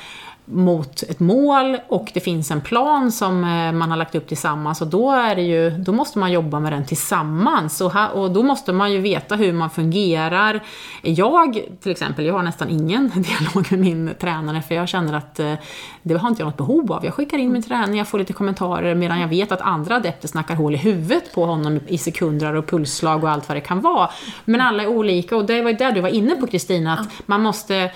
mot 0.45 1.03
ett 1.03 1.19
mål 1.19 1.77
och 1.87 2.11
det 2.13 2.19
finns 2.19 2.51
en 2.51 2.61
plan 2.61 3.11
som 3.11 3.43
eh, 3.43 3.71
man 3.71 3.91
har 3.91 3.97
lagt 3.97 4.15
upp 4.15 4.27
tillsammans 4.27 4.81
och 4.81 4.87
då, 4.87 5.11
är 5.11 5.35
det 5.35 5.41
ju, 5.41 5.69
då 5.69 5.91
måste 5.91 6.19
man 6.19 6.31
jobba 6.31 6.59
med 6.59 6.73
den 6.73 6.85
tillsammans 6.85 7.81
och, 7.81 7.93
här, 7.93 8.11
och 8.11 8.31
då 8.31 8.43
måste 8.43 8.73
man 8.73 8.91
ju 8.91 8.99
veta 8.99 9.35
hur 9.35 9.53
man 9.53 9.69
fungerar. 9.69 10.63
Jag 11.01 11.59
till 11.81 11.91
exempel, 11.91 12.25
jag 12.25 12.33
har 12.33 12.43
nästan 12.43 12.69
ingen 12.69 13.09
dialog 13.15 13.71
med 13.71 13.79
min 13.79 14.11
tränare 14.19 14.61
för 14.61 14.75
jag 14.75 14.89
känner 14.89 15.13
att 15.13 15.39
eh, 15.39 15.53
det 16.01 16.15
har 16.15 16.29
inte 16.29 16.41
jag 16.41 16.47
något 16.47 16.57
behov 16.57 16.91
av. 16.91 17.05
Jag 17.05 17.13
skickar 17.13 17.37
in 17.37 17.51
min 17.51 17.63
träning, 17.63 17.97
jag 17.97 18.07
får 18.07 18.19
lite 18.19 18.33
kommentarer 18.33 18.95
medan 18.95 19.19
jag 19.19 19.27
vet 19.27 19.51
att 19.51 19.61
andra 19.61 19.95
adepter 19.95 20.27
snackar 20.27 20.55
hål 20.55 20.73
i 20.73 20.77
huvudet 20.77 21.33
på 21.35 21.45
honom 21.45 21.79
i 21.87 21.97
sekunder 21.97 22.55
och 22.55 22.67
pulsslag 22.67 23.23
och 23.23 23.29
allt 23.29 23.47
vad 23.47 23.57
det 23.57 23.61
kan 23.61 23.81
vara. 23.81 24.09
Men 24.45 24.61
alla 24.61 24.83
är 24.83 24.87
olika 24.87 25.37
och 25.37 25.45
det 25.45 25.61
var 25.61 25.69
ju 25.69 25.77
där 25.77 25.91
du 25.91 26.01
var 26.01 26.09
inne 26.09 26.35
på 26.35 26.47
Kristina, 26.47 26.93
att 26.93 27.27
man 27.27 27.41
måste 27.41 27.91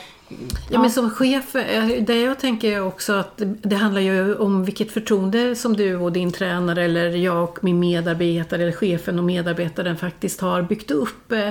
Ja. 0.70 0.82
men 0.82 0.92
som 0.92 1.10
chef, 1.10 1.56
eh, 1.56 2.04
det 2.04 2.22
jag 2.22 2.40
tänker 2.40 2.82
också 2.82 3.14
att 3.14 3.42
det 3.62 3.76
handlar 3.76 4.02
ju 4.02 4.36
om 4.36 4.66
vilket 4.66 4.92
förtroende 4.92 5.56
som 5.56 5.78
du 5.78 5.96
och 5.96 6.12
din 6.12 6.32
tränare 6.32 6.84
eller 6.84 7.10
jag 7.10 7.44
och 7.44 7.64
min 7.64 7.80
medarbetare 7.80 8.62
eller 8.62 8.72
chefen 8.72 9.20
och 9.20 9.26
medarbetaren 9.26 9.98
faktiskt 9.98 10.42
har 10.42 10.62
byggt 10.62 10.92
upp 10.92 11.32
eh, 11.32 11.50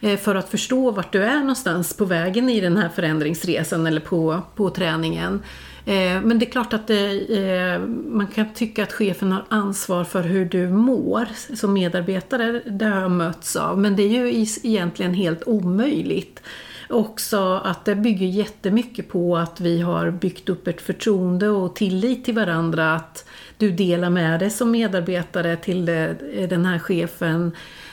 eh, 0.00 0.18
för 0.18 0.34
att 0.34 0.48
förstå 0.48 0.90
vart 0.90 1.12
du 1.12 1.22
är 1.22 1.38
någonstans 1.38 1.96
på 1.96 2.04
vägen 2.04 2.48
i 2.48 2.60
den 2.60 2.76
här 2.76 2.88
förändringsresan 2.88 3.86
eller 3.86 4.00
på, 4.00 4.42
på 4.54 4.70
träningen. 4.70 5.42
Men 6.22 6.38
det 6.38 6.46
är 6.46 6.50
klart 6.50 6.72
att 6.72 6.86
det, 6.86 7.80
man 8.06 8.26
kan 8.26 8.54
tycka 8.54 8.82
att 8.82 8.92
chefen 8.92 9.32
har 9.32 9.44
ansvar 9.48 10.04
för 10.04 10.22
hur 10.22 10.44
du 10.44 10.68
mår 10.68 11.26
som 11.54 11.72
medarbetare. 11.72 12.62
Det 12.66 12.84
har 12.84 13.00
jag 13.00 13.10
mötts 13.10 13.56
av. 13.56 13.78
Men 13.78 13.96
det 13.96 14.02
är 14.02 14.08
ju 14.08 14.46
egentligen 14.62 15.14
helt 15.14 15.42
omöjligt. 15.46 16.40
Också 16.88 17.60
att 17.64 17.84
det 17.84 17.94
bygger 17.94 18.26
jättemycket 18.26 19.08
på 19.08 19.36
att 19.36 19.60
vi 19.60 19.80
har 19.80 20.10
byggt 20.10 20.48
upp 20.48 20.68
ett 20.68 20.80
förtroende 20.80 21.48
och 21.48 21.76
tillit 21.76 22.24
till 22.24 22.34
varandra. 22.34 22.94
Att 22.94 23.28
du 23.56 23.70
delar 23.70 24.10
med 24.10 24.40
dig 24.40 24.50
som 24.50 24.70
medarbetare 24.70 25.56
till 25.56 25.84
den 26.48 26.66
här 26.66 26.78
chefen 26.78 27.52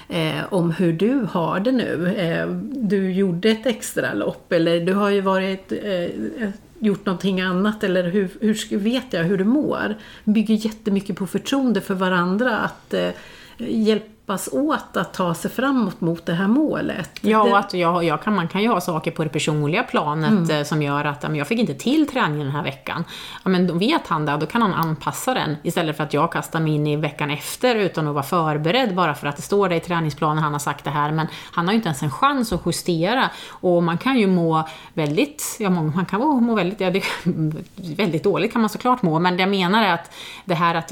eh, 0.10 0.54
om 0.54 0.72
hur 0.72 0.94
du 0.94 1.28
har 1.32 1.60
det 1.60 1.72
nu. 1.72 2.16
Eh, 2.18 2.48
du 2.72 3.12
gjorde 3.12 3.50
ett 3.50 3.66
extra 3.66 4.14
lopp 4.14 4.52
eller 4.52 4.80
du 4.80 4.94
har 4.94 5.10
ju 5.10 5.22
varit 5.22 5.72
eh, 5.72 6.50
gjort 6.80 7.06
någonting 7.06 7.42
annat 7.42 7.84
eller 7.84 8.04
hur, 8.04 8.30
hur 8.42 8.78
vet 8.78 9.14
jag 9.14 9.24
hur 9.24 9.38
du 9.38 9.44
mår? 9.44 9.96
bygger 10.24 10.56
jättemycket 10.56 11.16
på 11.16 11.28
förtroende 11.28 11.82
för 11.82 11.94
varandra 11.94 12.58
att 12.58 12.94
eh, 12.94 13.10
hjälpa 13.58 14.15
hjälpas 14.26 14.50
åt 14.52 14.98
att 14.98 15.14
ta 15.14 15.34
sig 15.34 15.52
framåt 15.52 16.02
mot 16.02 16.26
det 16.26 16.34
här 16.34 16.48
målet. 16.48 17.10
Ja, 17.22 17.44
och 17.44 17.58
att 17.58 17.74
jag, 17.74 18.04
jag 18.04 18.24
kan, 18.24 18.36
man 18.36 18.48
kan 18.48 18.62
ju 18.62 18.68
ha 18.68 18.82
saker 18.82 19.12
på 19.12 19.24
det 19.24 19.30
personliga 19.30 19.84
planet 19.84 20.32
mm. 20.32 20.50
Eh, 20.50 20.64
som 20.64 20.82
gör 20.82 21.06
att 21.06 21.26
jag 21.34 21.48
fick 21.48 21.60
inte 21.60 21.74
till 21.74 22.08
träningen 22.08 22.48
den 22.48 22.56
här 22.56 22.64
veckan. 22.64 23.04
Ja, 23.44 23.50
men 23.50 23.68
då 23.68 23.74
vet 23.74 24.08
han 24.08 24.26
det, 24.26 24.38
då 24.38 24.46
kan 24.46 24.62
han 24.62 24.74
anpassa 24.74 25.34
den 25.34 25.56
istället 25.64 25.98
för 25.98 26.04
att 26.04 26.14
jag 26.14 26.32
kastar 26.32 26.60
mig 26.60 26.74
in 26.74 26.88
i 26.88 26.96
veckan 26.96 27.32
efter 27.32 27.76
utan 27.76 28.08
att 28.08 28.14
vara 28.14 28.24
förberedd 28.24 28.96
bara 28.96 29.14
för 29.14 29.28
att 29.28 29.36
det 29.36 29.42
står 29.42 29.70
det 29.70 29.76
i 29.76 29.80
träningsplanen, 29.80 30.44
han 30.44 30.54
har 30.54 30.60
sagt 30.60 30.84
det 30.84 30.92
här, 30.92 31.12
men 31.12 31.28
han 31.52 31.66
har 31.66 31.74
ju 31.74 31.76
inte 31.76 31.88
ens 31.88 32.04
en 32.04 32.12
chans 32.12 32.54
att 32.54 32.62
justera. 32.66 33.30
Och 33.50 33.84
man 33.84 33.98
kan 33.98 34.18
ju 34.18 34.28
må 34.28 34.68
väldigt, 34.94 35.58
ja 35.60 35.70
man 35.70 36.06
kan 36.06 36.20
må 36.20 36.56
väldigt, 36.56 36.80
ja, 36.80 36.92
det, 36.92 37.04
väldigt 37.98 38.24
dåligt 38.24 38.52
kan 38.52 38.62
man 38.62 38.70
såklart 38.70 39.02
må, 39.02 39.20
men 39.20 39.38
det 39.38 39.42
jag 39.42 39.50
menar 39.50 39.84
är 39.84 39.94
att 39.94 40.12
det 40.46 40.56
här 40.56 40.76
att 40.76 40.92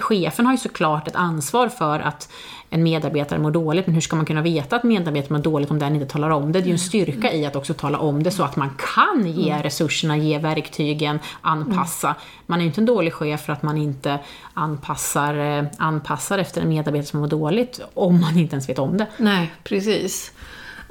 chefen 0.00 0.46
har 0.46 0.52
ju 0.52 0.58
såklart 0.58 1.08
ett 1.08 1.16
ansvar 1.16 1.68
för 1.68 2.00
att 2.00 2.19
att 2.20 2.28
en 2.70 2.82
medarbetare 2.82 3.38
mår 3.38 3.50
dåligt, 3.50 3.86
men 3.86 3.94
hur 3.94 4.00
ska 4.00 4.16
man 4.16 4.26
kunna 4.26 4.42
veta 4.42 4.76
att 4.76 4.84
medarbetaren 4.84 5.32
mår 5.32 5.42
dåligt 5.42 5.70
om 5.70 5.78
den 5.78 5.94
inte 5.94 6.06
talar 6.06 6.30
om 6.30 6.52
det? 6.52 6.58
Det 6.58 6.64
är 6.64 6.66
ju 6.66 6.72
en 6.72 6.78
styrka 6.78 7.32
i 7.32 7.46
att 7.46 7.56
också 7.56 7.74
tala 7.74 7.98
om 7.98 8.22
det 8.22 8.30
så 8.30 8.42
att 8.42 8.56
man 8.56 8.70
kan 8.94 9.26
ge 9.26 9.50
mm. 9.50 9.62
resurserna, 9.62 10.16
ge 10.16 10.38
verktygen, 10.38 11.18
anpassa. 11.40 12.14
Man 12.46 12.58
är 12.58 12.62
ju 12.62 12.66
inte 12.66 12.80
en 12.80 12.86
dålig 12.86 13.12
chef 13.12 13.40
för 13.40 13.52
att 13.52 13.62
man 13.62 13.76
inte 13.76 14.18
anpassar, 14.54 15.34
eh, 15.34 15.64
anpassar 15.78 16.38
efter 16.38 16.60
en 16.60 16.68
medarbetare 16.68 17.06
som 17.06 17.20
mår 17.20 17.28
dåligt, 17.28 17.80
om 17.94 18.20
man 18.20 18.38
inte 18.38 18.54
ens 18.54 18.68
vet 18.68 18.78
om 18.78 18.96
det. 18.96 19.06
Nej, 19.16 19.52
precis. 19.64 20.32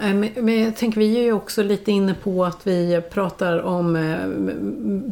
Eh, 0.01 0.13
men 0.13 0.63
jag 0.63 0.75
tänker, 0.75 1.00
vi 1.00 1.18
är 1.18 1.24
ju 1.24 1.34
också 1.34 1.63
lite 1.63 1.91
inne 1.91 2.13
på 2.13 2.46
att 2.46 2.68
vi 2.68 3.01
pratar 3.12 3.62
om 3.62 3.96
eh, 3.96 4.27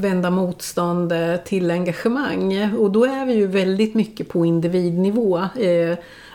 vända 0.01 0.29
motstånd 0.29 1.13
till 1.45 1.71
engagemang. 1.71 2.73
Och 2.77 2.91
då 2.91 3.05
är 3.05 3.25
vi 3.25 3.33
ju 3.33 3.47
väldigt 3.47 3.95
mycket 3.95 4.29
på 4.29 4.45
individnivå. 4.45 5.43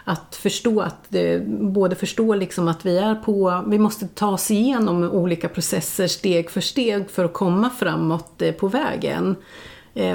Att 0.04 0.37
förstå 0.37 0.80
att, 0.80 1.14
både 1.47 1.97
förstå 1.97 2.35
liksom 2.35 2.68
att 2.68 2.87
vi 2.87 2.99
är 2.99 3.14
på, 3.14 3.64
vi 3.66 3.78
måste 3.78 4.09
ta 4.09 4.28
oss 4.30 4.50
igenom 4.50 5.04
olika 5.04 5.49
processer 5.49 6.06
steg 6.06 6.50
för 6.50 6.61
steg 6.61 7.11
för 7.11 7.25
att 7.25 7.32
komma 7.32 7.71
framåt 7.71 8.42
på 8.61 8.68
vägen. 8.68 9.37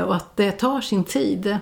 Och 0.06 0.16
att 0.16 0.38
det 0.38 0.52
tar 0.52 0.82
sin 0.82 1.04
tid. 1.04 1.58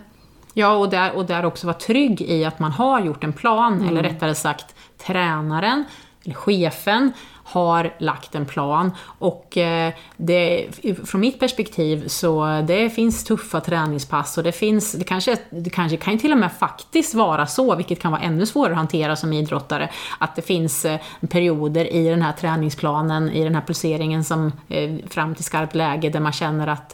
Ja, 0.54 0.76
och 0.76 0.90
där, 0.90 1.16
och 1.16 1.26
där 1.26 1.46
också 1.46 1.68
vara 1.68 1.78
trygg 1.78 2.22
i 2.22 2.46
att 2.46 2.60
man 2.60 2.72
har 2.72 3.02
gjort 3.02 3.24
en 3.24 3.34
plan, 3.34 3.74
mm. 3.74 3.88
eller 3.88 4.04
rättare 4.04 4.36
sagt 4.36 4.76
tränaren 4.98 5.84
eller 6.26 6.36
chefen 6.36 7.14
har 7.48 7.94
lagt 7.98 8.36
en 8.36 8.46
plan 8.46 8.92
och 9.20 9.58
eh, 9.58 9.94
det, 10.18 10.68
från 11.06 11.22
mitt 11.22 11.40
perspektiv 11.40 12.08
så 12.08 12.64
det 12.68 12.90
finns 12.90 13.24
tuffa 13.24 13.62
träningspass 13.62 14.38
och 14.38 14.44
det 14.44 14.52
finns, 14.52 14.92
det 14.92 15.04
kanske, 15.04 15.38
det 15.50 15.70
kanske 15.70 15.98
kan 15.98 16.18
till 16.18 16.32
och 16.32 16.38
med 16.38 16.52
faktiskt 16.52 17.14
vara 17.14 17.48
så, 17.48 17.76
vilket 17.76 18.02
kan 18.02 18.12
vara 18.12 18.22
ännu 18.22 18.46
svårare 18.46 18.72
att 18.72 18.78
hantera 18.78 19.16
som 19.16 19.34
idrottare, 19.34 19.90
att 20.18 20.36
det 20.36 20.42
finns 20.42 20.86
eh, 20.86 21.00
perioder 21.30 21.94
i 21.94 22.10
den 22.10 22.22
här 22.22 22.34
träningsplanen, 22.34 23.30
i 23.30 23.44
den 23.44 23.56
här 23.56 23.62
pulseringen 23.62 24.24
som 24.24 24.52
eh, 24.70 24.96
fram 25.10 25.36
till 25.36 25.46
skarpt 25.46 25.76
läge 25.76 26.10
där 26.10 26.20
man 26.20 26.32
känner 26.32 26.68
att 26.68 26.94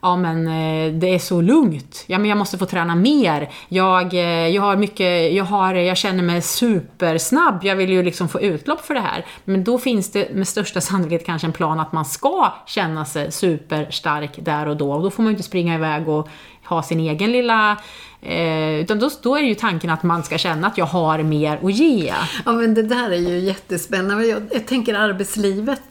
ja 0.00 0.16
men 0.16 0.46
eh, 0.46 0.92
det 0.92 1.14
är 1.14 1.18
så 1.18 1.40
lugnt, 1.40 2.04
ja 2.06 2.18
men 2.18 2.28
jag 2.28 2.38
måste 2.38 2.58
få 2.58 2.66
träna 2.66 2.94
mer, 2.94 3.50
jag, 3.68 4.14
eh, 4.14 4.48
jag 4.48 4.62
har 4.62 4.76
mycket, 4.76 5.32
jag, 5.32 5.44
har, 5.44 5.74
jag 5.74 5.96
känner 5.96 6.22
mig 6.22 6.42
supersnabb, 6.42 7.64
jag 7.64 7.76
vill 7.76 7.90
ju 7.90 8.02
liksom 8.02 8.28
få 8.28 8.40
utlopp 8.40 8.80
för 8.80 8.94
det 8.94 9.00
här, 9.00 9.26
men 9.44 9.64
då 9.64 9.78
finns 9.78 10.12
det 10.12 10.34
med 10.34 10.48
största 10.48 10.80
sannolikhet 10.80 11.26
kanske 11.26 11.46
en 11.46 11.52
plan 11.52 11.80
att 11.80 11.92
man 11.92 12.04
ska 12.04 12.52
känna 12.66 13.04
sig 13.04 13.32
superstark 13.32 14.38
där 14.38 14.68
och 14.68 14.76
då. 14.76 14.92
Och 14.92 15.02
då 15.02 15.10
får 15.10 15.22
man 15.22 15.30
ju 15.30 15.34
inte 15.34 15.42
springa 15.42 15.74
iväg 15.74 16.08
och 16.08 16.28
ha 16.68 16.82
sin 16.82 17.00
egen 17.00 17.32
lilla 17.32 17.78
Eh, 18.20 18.80
utan 18.80 18.98
då, 18.98 19.10
då 19.22 19.36
är 19.36 19.42
ju 19.42 19.54
tanken 19.54 19.90
att 19.90 20.02
man 20.02 20.22
ska 20.22 20.38
känna 20.38 20.66
att 20.66 20.78
jag 20.78 20.86
har 20.86 21.22
mer 21.22 21.58
att 21.62 21.74
ge. 21.74 22.14
Ja 22.44 22.52
men 22.52 22.74
det 22.74 22.82
där 22.82 23.10
är 23.10 23.16
ju 23.16 23.38
jättespännande. 23.38 24.26
Jag, 24.26 24.42
jag 24.52 24.66
tänker 24.66 24.94
arbetslivet 24.94 25.82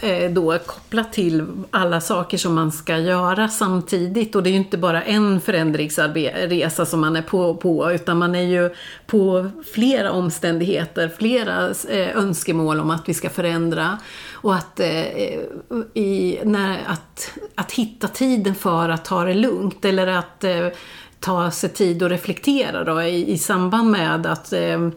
eh, 0.00 0.10
eh, 0.10 0.30
då 0.30 0.58
kopplat 0.58 1.12
till 1.12 1.46
alla 1.70 2.00
saker 2.00 2.38
som 2.38 2.54
man 2.54 2.72
ska 2.72 2.98
göra 2.98 3.48
samtidigt. 3.48 4.34
Och 4.34 4.42
det 4.42 4.48
är 4.48 4.52
ju 4.52 4.56
inte 4.56 4.78
bara 4.78 5.02
en 5.02 5.40
förändringsresa 5.40 6.86
som 6.86 7.00
man 7.00 7.16
är 7.16 7.22
på, 7.22 7.54
på 7.54 7.92
utan 7.92 8.18
man 8.18 8.34
är 8.34 8.42
ju 8.42 8.70
på 9.06 9.50
flera 9.74 10.12
omständigheter, 10.12 11.10
flera 11.18 11.68
eh, 11.88 12.16
önskemål 12.16 12.80
om 12.80 12.90
att 12.90 13.08
vi 13.08 13.14
ska 13.14 13.30
förändra. 13.30 13.98
Och 14.42 14.54
att, 14.54 14.80
eh, 14.80 15.06
i, 15.94 16.38
när, 16.44 16.78
att, 16.86 17.38
att 17.54 17.72
hitta 17.72 18.08
tiden 18.08 18.54
för 18.54 18.88
att 18.88 19.04
ta 19.04 19.24
det 19.24 19.34
lugnt 19.34 19.84
eller 19.84 20.06
att 20.06 20.44
eh, 20.44 20.68
ta 21.20 21.50
sig 21.50 21.70
tid 21.70 22.02
att 22.02 22.10
reflektera 22.10 22.84
då, 22.84 23.02
i, 23.02 23.32
i 23.32 23.38
samband 23.38 23.90
med 23.90 24.26
att 24.26 24.52
eh, 24.52 24.90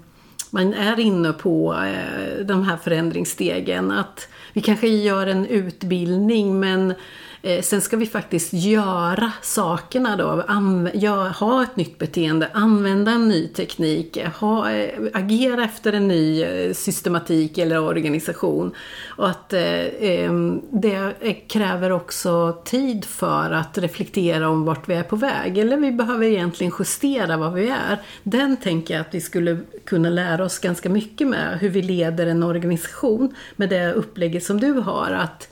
man 0.50 0.74
är 0.74 1.00
inne 1.00 1.34
på 1.34 1.74
eh, 1.74 2.46
de 2.46 2.64
här 2.64 2.78
förändringsstegen. 2.78 3.92
Att 3.92 4.28
vi 4.54 4.62
kanske 4.62 4.88
gör 4.88 5.28
en 5.28 5.46
utbildning 5.46 6.60
men 6.60 6.90
Eh, 6.90 6.98
Eh, 7.46 7.62
sen 7.62 7.82
ska 7.82 7.98
vi 7.98 8.06
faktiskt 8.06 8.54
göra 8.54 9.32
sakerna 9.42 10.18
då, 10.18 10.26
ha 11.40 11.64
ett 11.64 11.76
nytt 11.76 12.00
beteende, 12.00 12.50
använda 12.54 13.12
en 13.12 13.30
ny 13.30 13.48
teknik, 13.48 14.18
ha, 14.40 14.72
eh, 14.72 15.00
agera 15.14 15.64
efter 15.64 15.94
en 15.94 16.08
ny 16.08 16.44
eh, 16.44 16.74
systematik 16.74 17.58
eller 17.58 17.80
organisation. 17.80 18.76
Och 19.08 19.30
att 19.30 19.54
eh, 19.54 19.86
ehm, 20.00 20.62
det 20.72 21.14
kräver 21.48 21.92
också 21.92 22.62
tid 22.66 23.06
för 23.06 23.52
att 23.52 23.78
reflektera 23.78 24.50
om 24.50 24.66
vart 24.66 24.90
vi 24.90 24.94
är 24.94 25.04
på 25.04 25.16
väg. 25.16 25.58
Eller 25.58 25.78
vi 25.78 25.92
behöver 25.92 26.26
egentligen 26.26 26.74
justera 26.80 27.38
vad 27.38 27.54
vi 27.54 27.70
är. 27.70 28.02
Den 28.24 28.58
tänker 28.58 28.94
jag 28.94 29.02
att 29.02 29.14
vi 29.14 29.22
skulle 29.22 29.60
kunna 29.86 30.10
lära 30.10 30.46
oss 30.46 30.60
ganska 30.60 30.90
mycket 30.90 31.28
med, 31.28 31.58
hur 31.60 31.70
vi 31.70 31.82
leder 31.82 32.28
en 32.28 32.44
organisation 32.44 33.36
med 33.56 33.70
det 33.70 33.94
upplägget 33.94 34.44
som 34.44 34.60
du 34.60 34.72
har. 34.72 35.12
att 35.12 35.50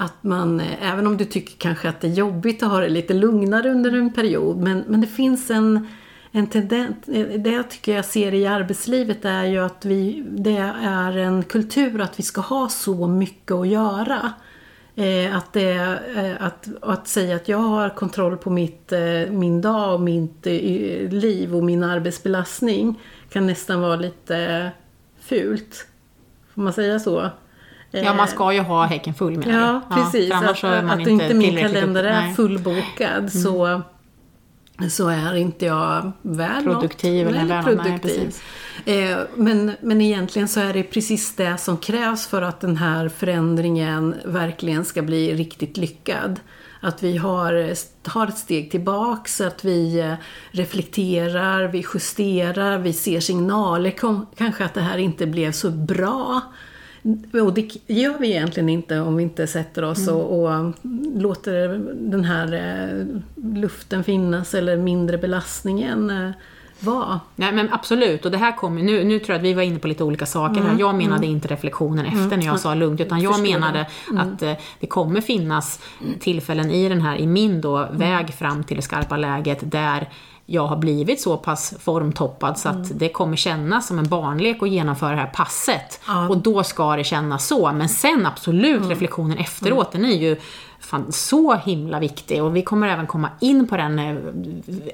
att 0.00 0.22
man, 0.24 0.60
eh, 0.60 0.92
även 0.92 1.06
om 1.06 1.16
du 1.16 1.24
tycker 1.24 1.54
kanske 1.58 1.88
att 1.88 2.00
det 2.00 2.06
är 2.06 2.12
jobbigt 2.12 2.62
att 2.62 2.70
ha 2.70 2.80
det 2.80 2.88
lite 2.88 3.14
lugnare 3.14 3.70
under 3.70 3.92
en 3.92 4.12
period, 4.12 4.56
men, 4.56 4.84
men 4.86 5.00
det 5.00 5.06
finns 5.06 5.50
en, 5.50 5.88
en 6.32 6.46
tendens, 6.46 7.08
eh, 7.08 7.40
det 7.40 7.50
jag 7.50 7.70
tycker 7.70 7.94
jag 7.96 8.04
ser 8.04 8.34
i 8.34 8.46
arbetslivet 8.46 9.24
är 9.24 9.44
ju 9.44 9.58
att 9.58 9.84
vi, 9.84 10.24
det 10.28 10.56
är 10.82 11.16
en 11.16 11.42
kultur 11.42 12.00
att 12.00 12.18
vi 12.18 12.22
ska 12.22 12.40
ha 12.40 12.68
så 12.68 13.06
mycket 13.06 13.52
att 13.52 13.68
göra. 13.68 14.32
Eh, 14.94 15.36
att, 15.36 15.52
det, 15.52 15.72
eh, 16.16 16.46
att, 16.46 16.68
att 16.82 17.08
säga 17.08 17.36
att 17.36 17.48
jag 17.48 17.58
har 17.58 17.88
kontroll 17.88 18.36
på 18.36 18.50
mitt, 18.50 18.92
eh, 18.92 19.30
min 19.30 19.60
dag 19.60 19.94
och 19.94 20.00
mitt 20.00 20.46
eh, 20.46 21.10
liv 21.10 21.56
och 21.56 21.64
min 21.64 21.84
arbetsbelastning 21.84 23.00
kan 23.30 23.46
nästan 23.46 23.80
vara 23.80 23.96
lite 23.96 24.70
fult. 25.20 25.86
Får 26.54 26.62
man 26.62 26.72
säga 26.72 27.00
så? 27.00 27.30
Ja, 27.90 28.14
man 28.14 28.28
ska 28.28 28.52
ju 28.52 28.60
ha 28.60 28.84
häcken 28.84 29.14
full 29.14 29.36
menar 29.36 29.52
du? 29.52 29.58
Ja, 29.58 29.80
precis. 29.90 30.32
att 30.32 30.64
att 30.64 31.06
inte 31.06 31.34
min 31.34 31.56
kalender 31.56 32.04
är 32.04 32.20
nej. 32.20 32.34
fullbokad 32.34 33.32
så, 33.32 33.82
så 34.90 35.08
är 35.08 35.36
inte 35.36 35.66
jag 35.66 36.12
värd 36.22 36.64
Produktiv 36.64 37.26
något. 37.26 37.34
eller 37.34 37.44
Nej, 37.44 37.62
nej, 37.64 37.64
produktiv. 37.64 37.98
precis. 38.02 38.42
Eh, 38.84 39.18
men, 39.34 39.72
men 39.80 40.00
egentligen 40.00 40.48
så 40.48 40.60
är 40.60 40.72
det 40.72 40.82
precis 40.82 41.36
det 41.36 41.56
som 41.56 41.76
krävs 41.76 42.26
för 42.26 42.42
att 42.42 42.60
den 42.60 42.76
här 42.76 43.08
förändringen 43.08 44.14
verkligen 44.24 44.84
ska 44.84 45.02
bli 45.02 45.34
riktigt 45.34 45.76
lyckad. 45.76 46.40
Att 46.82 47.02
vi 47.02 47.16
har, 47.16 47.74
tar 48.02 48.26
ett 48.26 48.38
steg 48.38 48.70
tillbaks, 48.70 49.40
att 49.40 49.64
vi 49.64 50.00
eh, 50.00 50.14
reflekterar, 50.50 51.64
vi 51.68 51.84
justerar, 51.94 52.78
vi 52.78 52.92
ser 52.92 53.20
signaler, 53.20 53.92
kanske 54.36 54.64
att 54.64 54.74
det 54.74 54.80
här 54.80 54.98
inte 54.98 55.26
blev 55.26 55.52
så 55.52 55.70
bra. 55.70 56.40
Och 57.44 57.54
det 57.54 57.76
gör 57.86 58.18
vi 58.18 58.30
egentligen 58.30 58.68
inte 58.68 59.00
om 59.00 59.16
vi 59.16 59.22
inte 59.22 59.46
sätter 59.46 59.84
oss 59.84 60.08
och, 60.08 60.42
och 60.42 60.74
låter 61.14 61.68
den 61.94 62.24
här 62.24 62.52
eh, 62.52 63.06
luften 63.60 64.04
finnas 64.04 64.54
eller 64.54 64.76
mindre 64.76 65.18
belastningen 65.18 66.10
eh, 66.10 66.30
vara. 66.80 67.20
Nej 67.36 67.52
men 67.52 67.72
absolut, 67.72 68.24
och 68.24 68.30
det 68.30 68.38
här 68.38 68.56
kommer 68.56 68.82
nu, 68.82 69.04
nu 69.04 69.18
tror 69.18 69.30
jag 69.30 69.36
att 69.36 69.44
vi 69.44 69.54
var 69.54 69.62
inne 69.62 69.78
på 69.78 69.88
lite 69.88 70.04
olika 70.04 70.26
saker 70.26 70.60
här. 70.60 70.76
Jag 70.78 70.94
menade 70.94 71.26
inte 71.26 71.48
reflektionen 71.48 72.06
efter 72.06 72.36
när 72.36 72.46
jag 72.46 72.60
sa 72.60 72.74
lugnt, 72.74 73.00
utan 73.00 73.20
jag 73.20 73.34
förstår 73.34 73.52
menade 73.52 73.86
att 74.16 74.42
eh, 74.42 74.52
det 74.80 74.86
kommer 74.86 75.20
finnas 75.20 75.80
tillfällen 76.20 76.70
i 76.70 76.88
den 76.88 77.00
här, 77.00 77.16
i 77.16 77.26
min 77.26 77.60
då, 77.60 77.88
väg 77.92 78.34
fram 78.34 78.64
till 78.64 78.76
det 78.76 78.82
skarpa 78.82 79.16
läget 79.16 79.58
där 79.62 80.08
jag 80.52 80.66
har 80.66 80.76
blivit 80.76 81.20
så 81.20 81.36
pass 81.36 81.74
formtoppad 81.80 82.58
så 82.58 82.68
att 82.68 82.98
det 82.98 83.08
kommer 83.08 83.36
kännas 83.36 83.86
som 83.86 83.98
en 83.98 84.08
barnlek 84.08 84.62
att 84.62 84.68
genomföra 84.68 85.10
det 85.10 85.16
här 85.16 85.26
passet. 85.26 86.00
Ja. 86.06 86.28
Och 86.28 86.38
då 86.38 86.62
ska 86.62 86.96
det 86.96 87.04
kännas 87.04 87.46
så. 87.46 87.72
Men 87.72 87.88
sen 87.88 88.26
absolut, 88.26 88.90
reflektionen 88.90 89.38
efteråt, 89.38 89.92
den 89.92 90.04
är 90.04 90.16
ju 90.16 90.36
fan, 90.80 91.12
så 91.12 91.54
himla 91.54 92.00
viktig. 92.00 92.42
Och 92.42 92.56
vi 92.56 92.62
kommer 92.62 92.88
även 92.88 93.06
komma 93.06 93.30
in 93.40 93.68
på 93.68 93.76
den 93.76 93.98
eh, 93.98 94.16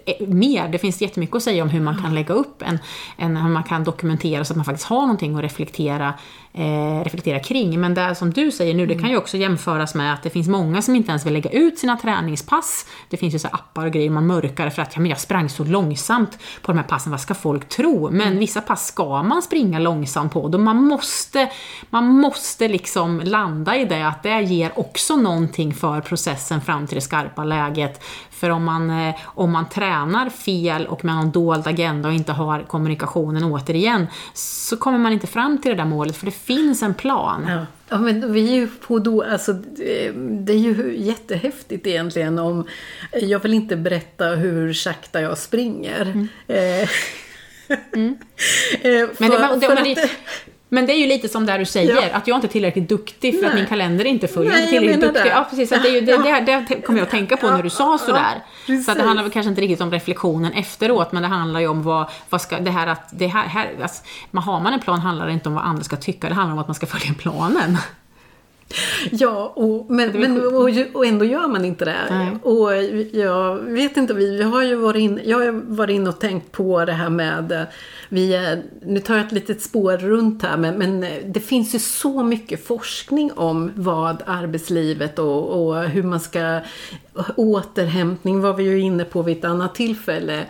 eh, 0.06 0.28
mer. 0.28 0.68
Det 0.68 0.78
finns 0.78 1.00
jättemycket 1.00 1.36
att 1.36 1.42
säga 1.42 1.62
om 1.62 1.68
hur 1.68 1.80
man 1.80 2.02
kan 2.02 2.14
lägga 2.14 2.34
upp 2.34 2.62
en, 2.62 2.78
en 3.16 3.36
hur 3.36 3.50
man 3.50 3.64
kan 3.64 3.84
dokumentera 3.84 4.44
så 4.44 4.52
att 4.52 4.56
man 4.56 4.64
faktiskt 4.64 4.88
har 4.88 5.00
någonting 5.00 5.36
att 5.36 5.42
reflektera, 5.42 6.14
eh, 6.52 7.04
reflektera 7.04 7.40
kring. 7.40 7.80
Men 7.80 7.94
det 7.94 8.14
som 8.14 8.30
du 8.30 8.50
säger 8.50 8.74
nu, 8.74 8.86
det 8.86 8.94
kan 8.94 9.10
ju 9.10 9.16
också 9.16 9.36
jämföras 9.36 9.94
med 9.94 10.14
att 10.14 10.22
det 10.22 10.30
finns 10.30 10.48
många 10.48 10.82
som 10.82 10.96
inte 10.96 11.10
ens 11.10 11.26
vill 11.26 11.32
lägga 11.32 11.50
ut 11.50 11.78
sina 11.78 11.96
träningspass. 11.96 12.86
Det 13.08 13.16
finns 13.16 13.34
ju 13.34 13.38
så 13.38 13.48
appar 13.48 13.86
och 13.86 13.92
grejer 13.92 14.10
man 14.10 14.26
mörkar 14.26 14.70
för 14.70 14.82
att 14.82 14.94
ja, 14.94 15.00
men 15.00 15.10
jag 15.10 15.20
sprang 15.20 15.48
så 15.48 15.64
långsamt 15.64 16.38
på 16.62 16.72
de 16.72 16.78
här 16.78 16.84
passen, 16.84 17.10
vad 17.10 17.20
ska 17.20 17.34
folk 17.34 17.68
tro? 17.68 18.10
Men 18.10 18.38
vissa 18.38 18.60
pass 18.60 18.86
ska 18.86 19.22
man 19.22 19.42
springa 19.42 19.78
långsamt 19.78 20.32
på. 20.32 20.48
Då 20.48 20.58
man 20.58 20.76
måste, 20.76 21.50
man 21.90 22.06
måste 22.06 22.68
liksom 22.68 23.20
landa 23.20 23.76
i 23.76 23.84
det, 23.84 24.08
att 24.08 24.22
det 24.22 24.40
ger 24.40 24.78
också 24.78 25.16
någonting 25.16 25.74
för 25.76 26.00
processen 26.00 26.60
fram 26.60 26.86
till 26.86 26.94
det 26.94 27.00
skarpa 27.00 27.44
läget. 27.44 28.02
För 28.30 28.50
om 28.50 28.64
man, 28.64 28.90
eh, 28.90 29.14
om 29.24 29.52
man 29.52 29.68
tränar 29.68 30.30
fel 30.30 30.86
och 30.86 31.04
med 31.04 31.14
någon 31.14 31.30
dold 31.30 31.66
agenda 31.66 32.08
och 32.08 32.14
inte 32.14 32.32
har 32.32 32.62
kommunikationen 32.62 33.44
återigen, 33.44 34.06
så 34.34 34.76
kommer 34.76 34.98
man 34.98 35.12
inte 35.12 35.26
fram 35.26 35.58
till 35.58 35.70
det 35.70 35.76
där 35.76 35.84
målet, 35.84 36.16
för 36.16 36.26
det 36.26 36.32
finns 36.32 36.82
en 36.82 36.94
plan. 36.94 37.46
Ja. 37.48 37.66
ja, 37.88 37.98
men 37.98 38.32
vi 38.32 38.48
är 38.50 38.54
ju 38.54 38.68
på 38.68 38.98
då, 38.98 39.22
alltså 39.22 39.52
det 39.52 40.12
det 40.16 40.52
är 40.52 40.56
ju 40.58 40.94
jättehäftigt 40.98 41.86
egentligen 41.86 42.38
om, 42.38 42.66
jag 43.12 43.38
vill 43.38 43.54
inte 43.54 43.76
berätta 43.76 44.24
hur 44.26 44.72
sakta 44.72 45.20
jag 45.20 45.38
springer. 45.38 46.28
Eh, 46.46 46.56
eh, 46.86 46.88
Men 47.68 48.18
det, 48.82 49.08
för- 49.14 49.20
men, 49.20 49.60
det, 49.60 49.68
att- 49.72 49.84
det, 49.84 50.10
men 50.76 50.86
det 50.86 50.92
är 50.92 50.98
ju 50.98 51.06
lite 51.06 51.28
som 51.28 51.46
där 51.46 51.58
du 51.58 51.64
säger, 51.64 51.94
Ja. 51.94 52.02
att 52.12 52.26
jag 52.26 52.36
inte 52.36 52.46
är 52.46 52.48
tillräckligt 52.48 52.88
duktig 52.88 53.38
för 53.38 53.46
att 53.46 53.52
Nej. 53.52 53.60
min 53.62 53.68
kalender 53.68 54.04
är 54.04 54.08
inte 54.08 54.28
full. 54.28 54.46
Jag 54.46 54.54
är 54.54 54.58
inte 54.58 54.70
tillräckligt 54.70 55.00
duktig. 55.00 55.22
det. 55.24 55.28
Ja, 55.28 55.46
precis. 55.50 55.72
Att 55.72 55.82
det, 55.82 55.88
är 55.88 55.92
ju, 55.92 56.00
det, 56.00 56.16
det, 56.46 56.64
det 56.68 56.80
kom 56.80 56.96
jag 56.96 57.04
att 57.04 57.10
tänka 57.10 57.36
på 57.36 57.50
när 57.50 57.62
du 57.62 57.70
sa 57.70 57.98
sådär. 57.98 58.44
så 58.84 58.90
att 58.90 58.98
det 58.98 59.04
handlar 59.04 59.22
väl 59.22 59.32
kanske 59.32 59.50
inte 59.50 59.60
riktigt 59.60 59.80
om 59.80 59.90
reflektionen 59.90 60.52
efteråt, 60.52 61.12
men 61.12 61.22
det 61.22 61.28
handlar 61.28 61.60
ju 61.60 61.68
om 61.68 61.82
vad, 61.82 62.06
vad 62.30 62.40
ska, 62.40 62.58
det 62.58 62.70
här 62.70 62.86
att, 62.86 63.08
det 63.12 63.26
här, 63.26 63.46
här 63.48 63.70
alltså, 63.82 64.02
man 64.30 64.42
har 64.42 64.60
man 64.60 64.72
en 64.72 64.80
plan 64.80 65.00
handlar 65.00 65.26
det 65.26 65.32
inte 65.32 65.48
om 65.48 65.54
vad 65.54 65.64
andra 65.64 65.84
ska 65.84 65.96
tycka, 65.96 66.28
det 66.28 66.34
handlar 66.34 66.52
om 66.52 66.58
att 66.58 66.68
man 66.68 66.74
ska 66.74 66.86
följa 66.86 67.14
planen. 67.18 67.78
Ja, 69.10 69.52
och, 69.56 69.90
men, 69.90 70.20
men, 70.20 70.46
och, 70.46 70.70
och 70.94 71.06
ändå 71.06 71.24
gör 71.24 71.48
man 71.48 71.64
inte 71.64 71.84
det. 71.84 71.96
Nej. 72.10 72.36
Och 72.42 72.72
jag 73.12 73.56
vet 73.56 73.96
inte, 73.96 74.14
vi, 74.14 74.36
vi 74.36 74.42
har 74.42 74.62
ju 74.62 74.76
varit 74.76 75.00
in, 75.00 75.20
jag 75.24 75.38
har 75.38 75.52
varit 75.52 75.94
inne 75.94 76.08
och 76.08 76.20
tänkt 76.20 76.52
på 76.52 76.84
det 76.84 76.92
här 76.92 77.10
med, 77.10 77.66
vi, 78.08 78.56
nu 78.82 79.00
tar 79.00 79.16
jag 79.16 79.26
ett 79.26 79.32
litet 79.32 79.62
spår 79.62 79.96
runt 79.96 80.42
här, 80.42 80.56
men, 80.56 80.78
men 80.78 81.06
det 81.32 81.40
finns 81.40 81.74
ju 81.74 81.78
så 81.78 82.22
mycket 82.22 82.66
forskning 82.66 83.32
om 83.32 83.70
vad 83.74 84.22
arbetslivet 84.26 85.18
och, 85.18 85.66
och 85.66 85.82
hur 85.82 86.02
man 86.02 86.20
ska 86.20 86.60
återhämtning 87.36 88.40
var 88.40 88.54
vi 88.54 88.64
ju 88.64 88.80
inne 88.80 89.04
på 89.04 89.22
vid 89.22 89.38
ett 89.38 89.44
annat 89.44 89.74
tillfälle. 89.74 90.44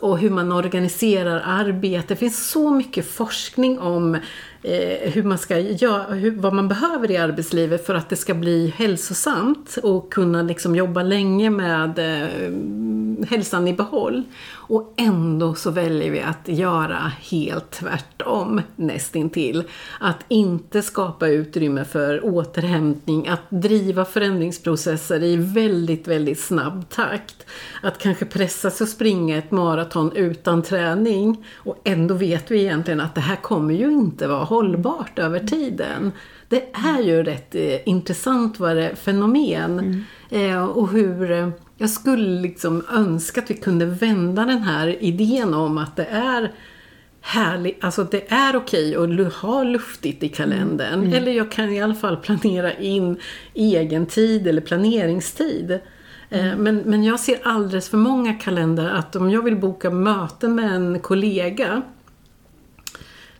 Och 0.00 0.18
hur 0.18 0.30
man 0.30 0.52
organiserar 0.52 1.42
arbete. 1.46 2.04
Det 2.08 2.16
finns 2.16 2.50
så 2.50 2.70
mycket 2.70 3.10
forskning 3.10 3.78
om 3.78 4.18
eh, 4.62 5.10
hur 5.10 5.22
man 5.22 5.38
ska 5.38 5.58
göra, 5.58 6.14
hur, 6.14 6.30
vad 6.30 6.52
man 6.52 6.68
behöver 6.68 7.10
i 7.10 7.16
arbetslivet 7.16 7.86
för 7.86 7.94
att 7.94 8.08
det 8.08 8.16
ska 8.16 8.34
bli 8.34 8.74
hälsosamt 8.76 9.78
och 9.82 10.12
kunna 10.12 10.42
liksom 10.42 10.76
jobba 10.76 11.02
länge 11.02 11.50
med 11.50 11.98
eh, 11.98 12.28
hälsan 13.28 13.68
i 13.68 13.72
behåll. 13.72 14.22
Och 14.68 14.94
ändå 14.96 15.54
så 15.54 15.70
väljer 15.70 16.10
vi 16.10 16.20
att 16.20 16.48
göra 16.48 17.12
helt 17.20 17.70
tvärtom 17.70 18.62
nästintill. 18.76 19.64
Att 20.00 20.24
inte 20.28 20.82
skapa 20.82 21.28
utrymme 21.28 21.84
för 21.84 22.24
återhämtning, 22.24 23.28
att 23.28 23.50
driva 23.50 24.04
förändringsprocesser 24.04 25.22
i 25.22 25.36
väldigt, 25.36 26.08
väldigt 26.08 26.40
snabb 26.40 26.88
takt. 26.88 27.46
Att 27.82 27.98
kanske 27.98 28.24
pressa 28.24 28.70
sig 28.70 28.84
och 28.84 28.88
springa 28.88 29.36
ett 29.38 29.50
maraton 29.50 30.12
utan 30.12 30.62
träning. 30.62 31.46
Och 31.54 31.80
ändå 31.84 32.14
vet 32.14 32.50
vi 32.50 32.60
egentligen 32.60 33.00
att 33.00 33.14
det 33.14 33.20
här 33.20 33.36
kommer 33.36 33.74
ju 33.74 33.92
inte 33.92 34.26
vara 34.26 34.44
hållbart 34.44 35.18
över 35.18 35.40
tiden. 35.40 36.12
Det 36.48 36.68
är 36.72 37.02
ju 37.02 37.22
rätt 37.22 37.54
eh, 37.54 37.88
intressant 37.88 38.60
vad 38.60 38.76
det 38.76 38.96
fenomen. 38.96 40.04
Eh, 40.30 40.64
och 40.64 40.88
hur 40.88 41.30
eh, 41.30 41.48
jag 41.78 41.90
skulle 41.90 42.40
liksom 42.40 42.84
önska 42.92 43.40
att 43.40 43.50
vi 43.50 43.54
kunde 43.54 43.86
vända 43.86 44.44
den 44.44 44.62
här 44.62 45.02
idén 45.02 45.54
om 45.54 45.78
att 45.78 45.96
det 45.96 46.04
är 46.04 46.52
härligt, 47.20 47.84
alltså 47.84 48.04
det 48.04 48.32
är 48.32 48.56
okej 48.56 48.96
att 48.96 49.34
ha 49.34 49.62
luftigt 49.62 50.22
i 50.22 50.28
kalendern. 50.28 51.12
Eller 51.12 51.32
jag 51.32 51.50
kan 51.50 51.72
i 51.72 51.82
alla 51.82 51.94
fall 51.94 52.16
planera 52.16 52.72
in 52.72 53.16
egen 53.54 54.06
tid 54.06 54.46
eller 54.46 54.60
planeringstid. 54.62 55.70
Eh, 56.30 56.56
Men, 56.56 56.76
men 56.76 57.04
jag 57.04 57.20
ser 57.20 57.38
alldeles 57.42 57.88
för 57.88 57.96
många 57.96 58.34
kalendrar 58.34 58.90
att 58.90 59.16
om 59.16 59.30
jag 59.30 59.42
vill 59.42 59.56
boka 59.56 59.90
möten 59.90 60.54
med 60.54 60.74
en 60.74 61.00
kollega 61.00 61.82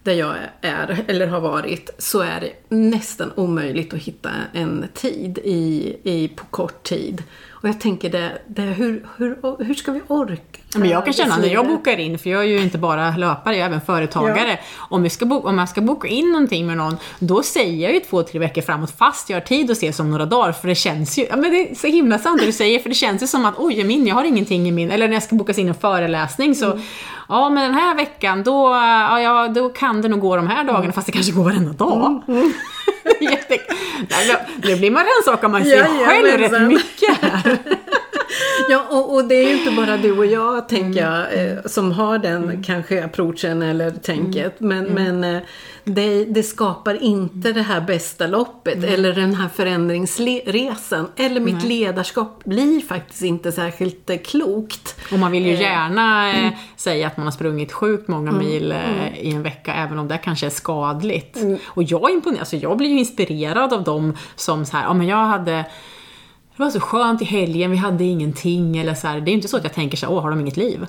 där 0.03 0.12
jag 0.12 0.37
är 0.61 1.05
eller 1.07 1.27
har 1.27 1.40
varit 1.40 1.90
så 1.99 2.20
är 2.20 2.40
det 2.40 2.77
nästan 2.77 3.33
omöjligt 3.35 3.94
att 3.94 4.01
hitta 4.01 4.31
en 4.53 4.85
tid 4.94 5.38
i, 5.38 5.96
i, 6.03 6.29
på 6.29 6.44
kort 6.44 6.83
tid. 6.83 7.22
Och 7.62 7.69
jag 7.69 7.81
tänker, 7.81 8.11
det, 8.11 8.38
det, 8.47 8.62
hur, 8.62 9.07
hur, 9.16 9.64
hur 9.64 9.75
ska 9.75 9.92
vi 9.92 10.01
orka? 10.09 10.42
Men 10.75 10.88
jag 10.88 11.05
kan 11.05 11.12
känna 11.14 11.37
när 11.37 11.49
jag 11.49 11.66
bokar 11.69 12.01
in, 12.01 12.19
för 12.19 12.31
jag 12.31 12.40
är 12.40 12.47
ju 12.47 12.62
inte 12.62 12.79
bara 12.79 13.16
löpare, 13.16 13.55
jag 13.57 13.62
är 13.62 13.66
även 13.66 13.81
företagare. 13.81 14.59
Om, 14.79 15.03
vi 15.03 15.11
ska 15.11 15.27
boka, 15.27 15.49
om 15.49 15.59
jag 15.59 15.69
ska 15.69 15.81
boka 15.81 16.09
in 16.09 16.33
någonting 16.33 16.66
med 16.66 16.77
någon, 16.77 16.97
då 17.19 17.42
säger 17.42 17.83
jag 17.83 17.95
ju 17.95 18.01
två, 18.01 18.23
tre 18.23 18.40
veckor 18.40 18.62
framåt 18.62 18.90
fast 18.99 19.31
jag 19.31 19.37
har 19.37 19.40
tid 19.40 19.71
att 19.71 19.77
ses 19.77 20.01
om 20.01 20.11
några 20.11 20.27
dagar. 20.27 20.53
För 20.53 20.69
det 20.69 20.75
känns 20.75 21.19
ju, 21.19 21.27
ja 21.31 21.37
men 21.37 21.51
det 21.51 21.71
är 21.71 21.75
så 21.75 21.87
himla 21.87 22.19
sant 22.19 22.40
det 22.40 22.47
du 22.47 22.53
säger, 22.53 22.79
för 22.79 22.88
det 22.88 22.95
känns 22.95 23.23
ju 23.23 23.27
som 23.27 23.45
att 23.45 23.55
oj, 23.59 23.85
min, 23.85 24.07
jag 24.07 24.14
har 24.14 24.25
ingenting 24.25 24.69
i 24.69 24.73
min, 24.73 24.90
eller 24.90 25.09
när 25.09 25.14
jag 25.14 25.23
ska 25.23 25.37
boka 25.37 25.53
in 25.53 25.69
en 25.69 25.75
föreläsning 25.75 26.55
så, 26.55 26.66
Mm. 26.66 26.83
ja 27.29 27.49
men 27.51 27.62
den 27.62 27.75
här 27.75 27.95
veckan 27.97 28.42
då, 28.42 28.71
ja, 28.73 29.21
ja, 29.21 29.49
då 29.49 29.69
kan 29.69 30.03
det 30.03 30.09
nog 30.09 30.21
gå 30.21 30.37
de 30.37 30.47
här 30.47 30.64
dagarna, 30.64 30.92
fast 30.92 31.07
det 31.07 31.12
kanske 31.12 31.33
går 31.33 31.45
varenda 31.45 31.73
dag. 31.73 32.23
Mm. 32.29 32.53
Jätte... 33.21 33.59
Nu 34.62 34.77
blir 34.77 34.90
man 34.90 35.05
rannsakad 35.05 35.51
man 35.51 35.64
sig 35.64 35.83
själv 35.83 36.38
rätt 36.38 36.62
mycket 36.62 37.21
här. 37.23 37.59
Ja, 38.71 38.87
och, 38.91 39.15
och 39.15 39.25
det 39.25 39.35
är 39.35 39.49
ju 39.49 39.59
inte 39.59 39.71
bara 39.71 39.97
du 39.97 40.19
och 40.19 40.27
jag, 40.27 40.69
tänker 40.69 41.01
jag, 41.01 41.51
eh, 41.51 41.59
som 41.65 41.93
har 41.93 42.19
den 42.19 42.62
kanske 42.62 43.05
approachen 43.05 43.62
eller 43.62 43.91
tänket. 43.91 44.61
Men, 44.61 44.85
men 44.85 45.25
eh, 45.25 45.43
det, 45.85 46.25
det 46.25 46.43
skapar 46.43 47.03
inte 47.03 47.53
det 47.53 47.62
här 47.62 47.81
bästa 47.81 48.27
loppet 48.27 48.85
eller 48.85 49.12
den 49.12 49.35
här 49.35 49.49
förändringsresan. 49.49 51.09
Eller 51.17 51.41
mitt 51.41 51.65
ledarskap 51.65 52.45
blir 52.45 52.81
faktiskt 52.81 53.23
inte 53.23 53.53
särskilt 53.53 54.11
eh, 54.11 54.17
klokt. 54.17 54.97
Och 55.12 55.19
man 55.19 55.33
vill 55.33 55.47
ju 55.47 55.57
Eh, 55.57 55.61
gärna 55.61 56.37
eh, 56.37 56.53
säga 56.77 57.07
att 57.07 57.17
man 57.17 57.27
har 57.27 57.33
sprungit 57.33 57.73
sjukt 57.73 58.09
många 58.09 58.33
mil 58.33 58.73
eh, 58.73 59.19
i 59.19 59.33
en 59.33 59.43
vecka, 59.43 59.75
även 59.75 59.99
om 59.99 60.09
det 60.09 60.19
kanske 60.19 60.47
är 60.47 60.51
skadligt. 60.51 61.39
Och 61.67 61.83
jag 61.83 62.11
är 62.11 62.15
imponerad, 62.15 62.41
alltså 62.41 62.57
jag 62.57 62.77
blir 62.77 62.89
ju 62.89 62.99
inspirerad 62.99 63.73
av 63.73 63.85
dem 63.85 64.17
som 64.37 64.67
så 64.67 64.77
här, 64.77 64.85
ja 64.85 64.95
men 64.95 65.07
jag 65.07 65.25
hade 65.25 65.65
det 66.57 66.62
var 66.62 66.71
så 66.71 66.81
skönt 66.81 67.23
i 67.23 67.25
helgen, 67.25 67.71
vi 67.71 67.77
hade 67.77 68.05
ingenting 68.05 68.79
eller 68.79 68.95
så 68.95 69.07
här. 69.07 69.21
Det 69.21 69.29
är 69.29 69.33
ju 69.33 69.37
inte 69.37 69.49
så 69.49 69.57
att 69.57 69.64
jag 69.64 69.75
tänker 69.75 69.97
så 69.97 70.07
här, 70.07 70.12
åh 70.12 70.23
har 70.23 70.31
de 70.31 70.40
inget 70.40 70.57
liv? 70.57 70.87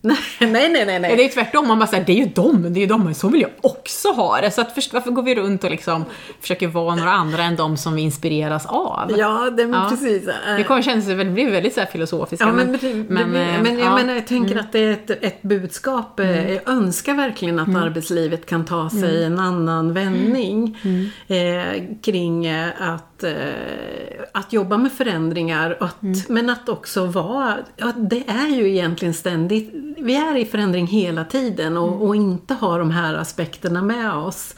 Nej, 0.00 0.16
nej, 0.40 0.68
nej, 0.86 0.98
nej. 1.00 1.16
Det 1.16 1.24
är 1.24 1.28
tvärtom, 1.28 1.68
man 1.68 1.78
bara 1.78 1.86
säger 1.86 2.04
det 2.04 2.12
är 2.12 2.16
ju 2.16 2.26
dem, 2.26 2.62
det 2.72 2.78
är 2.78 2.80
ju 2.80 2.86
dem, 2.86 3.14
så 3.14 3.28
vill 3.28 3.40
jag 3.40 3.50
också 3.60 4.08
ha 4.08 4.40
det. 4.40 4.50
Så 4.50 4.60
att 4.60 4.74
först, 4.74 4.92
varför 4.92 5.10
går 5.10 5.22
vi 5.22 5.34
runt 5.34 5.64
och 5.64 5.70
liksom 5.70 6.04
försöker 6.40 6.66
vara 6.68 6.94
några 6.94 7.10
andra 7.10 7.42
än 7.42 7.56
de 7.56 7.76
som 7.76 7.94
vi 7.94 8.02
inspireras 8.02 8.66
av? 8.66 9.12
Ja, 9.16 9.50
det, 9.50 9.66
men 9.66 9.80
Ja. 9.80 9.86
precis. 9.90 10.28
Det 10.56 10.64
kommer 10.64 10.82
kännas, 10.82 11.06
det 11.06 11.24
blir 11.24 11.50
väldigt 11.50 11.74
så 11.74 11.80
här 11.80 11.86
filosofiska. 11.86 12.44
Ja, 12.46 12.52
men, 12.52 12.78
men, 13.08 13.28
men, 13.32 13.36
eh, 13.54 13.62
men 13.62 13.78
jag 13.78 13.86
ja. 13.86 13.94
menar, 13.96 14.14
jag 14.14 14.26
tänker 14.26 14.58
att 14.60 14.72
det 14.72 14.78
är 14.78 14.90
ett, 14.92 15.10
ett 15.24 15.42
budskap. 15.42 16.20
eh, 16.20 16.52
Jag 16.52 16.68
önskar 16.68 17.14
verkligen 17.14 17.58
att 17.58 17.76
arbetslivet 17.76 18.46
kan 18.46 18.64
ta 18.64 18.90
sig 18.90 19.24
en 19.24 19.38
annan 19.38 19.92
vändning 19.94 20.78
eh, 21.28 21.82
kring 22.02 22.46
eh, 22.46 22.68
att, 23.18 23.24
eh, 23.24 24.24
att 24.32 24.52
jobba 24.52 24.76
med 24.76 24.92
förändringar. 24.92 25.76
Att, 25.80 26.28
Men 26.28 26.50
att 26.50 26.68
också 26.68 27.06
vara, 27.06 27.56
ja, 27.76 27.92
det 27.96 28.24
är 28.28 28.48
ju 28.48 28.68
egentligen 28.68 29.14
ständigt, 29.14 29.70
vi 29.98 30.16
är 30.16 30.36
i 30.36 30.44
förändring 30.44 30.86
hela 30.86 31.24
tiden 31.24 31.76
och, 31.76 32.06
och 32.06 32.16
inte 32.16 32.54
har 32.54 32.78
de 32.78 32.90
här 32.90 33.14
aspekterna 33.14 33.82
med 33.82 34.12
oss 34.12 34.54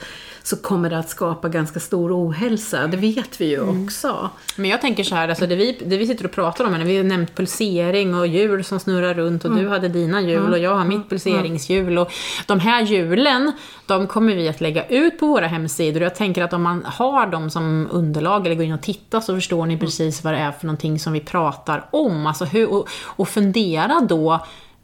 så 0.50 0.56
kommer 0.56 0.90
det 0.90 0.98
att 0.98 1.08
skapa 1.08 1.48
ganska 1.48 1.80
stor 1.80 2.12
ohälsa. 2.12 2.86
Det 2.86 2.96
vet 2.96 3.40
vi 3.40 3.46
ju 3.46 3.60
också. 3.60 4.30
Men 4.56 4.70
jag 4.70 4.80
tänker 4.80 5.04
så 5.04 5.14
här, 5.14 5.28
alltså 5.28 5.46
det, 5.46 5.56
vi, 5.56 5.78
det 5.86 5.96
vi 5.96 6.06
sitter 6.06 6.24
och 6.24 6.32
pratar 6.32 6.64
om, 6.64 6.84
vi 6.84 6.96
har 6.96 7.04
nämnt 7.04 7.36
pulsering 7.36 8.14
och 8.14 8.26
hjul 8.26 8.64
som 8.64 8.80
snurrar 8.80 9.14
runt 9.14 9.44
och 9.44 9.56
du 9.56 9.68
hade 9.68 9.88
dina 9.88 10.20
hjul 10.20 10.52
och 10.52 10.58
jag 10.58 10.74
har 10.74 10.84
mitt 10.84 11.08
pulseringshjul. 11.08 11.98
Och 11.98 12.12
de 12.46 12.60
här 12.60 12.82
hjulen, 12.82 13.52
de 13.86 14.06
kommer 14.06 14.34
vi 14.34 14.48
att 14.48 14.60
lägga 14.60 14.86
ut 14.86 15.18
på 15.18 15.26
våra 15.26 15.46
hemsidor. 15.46 16.02
Jag 16.02 16.14
tänker 16.14 16.42
att 16.42 16.52
om 16.52 16.62
man 16.62 16.84
har 16.84 17.26
dem 17.26 17.50
som 17.50 17.88
underlag 17.90 18.46
eller 18.46 18.56
går 18.56 18.64
in 18.64 18.72
och 18.72 18.82
tittar 18.82 19.20
så 19.20 19.34
förstår 19.34 19.66
ni 19.66 19.78
precis 19.78 20.24
vad 20.24 20.34
det 20.34 20.38
är 20.38 20.52
för 20.52 20.66
någonting 20.66 20.98
som 20.98 21.12
vi 21.12 21.20
pratar 21.20 21.86
om. 21.90 22.26
Alltså 22.26 22.44
hur, 22.44 22.70
och, 22.70 22.88
och 23.04 23.28
fundera 23.28 24.00
då 24.08 24.40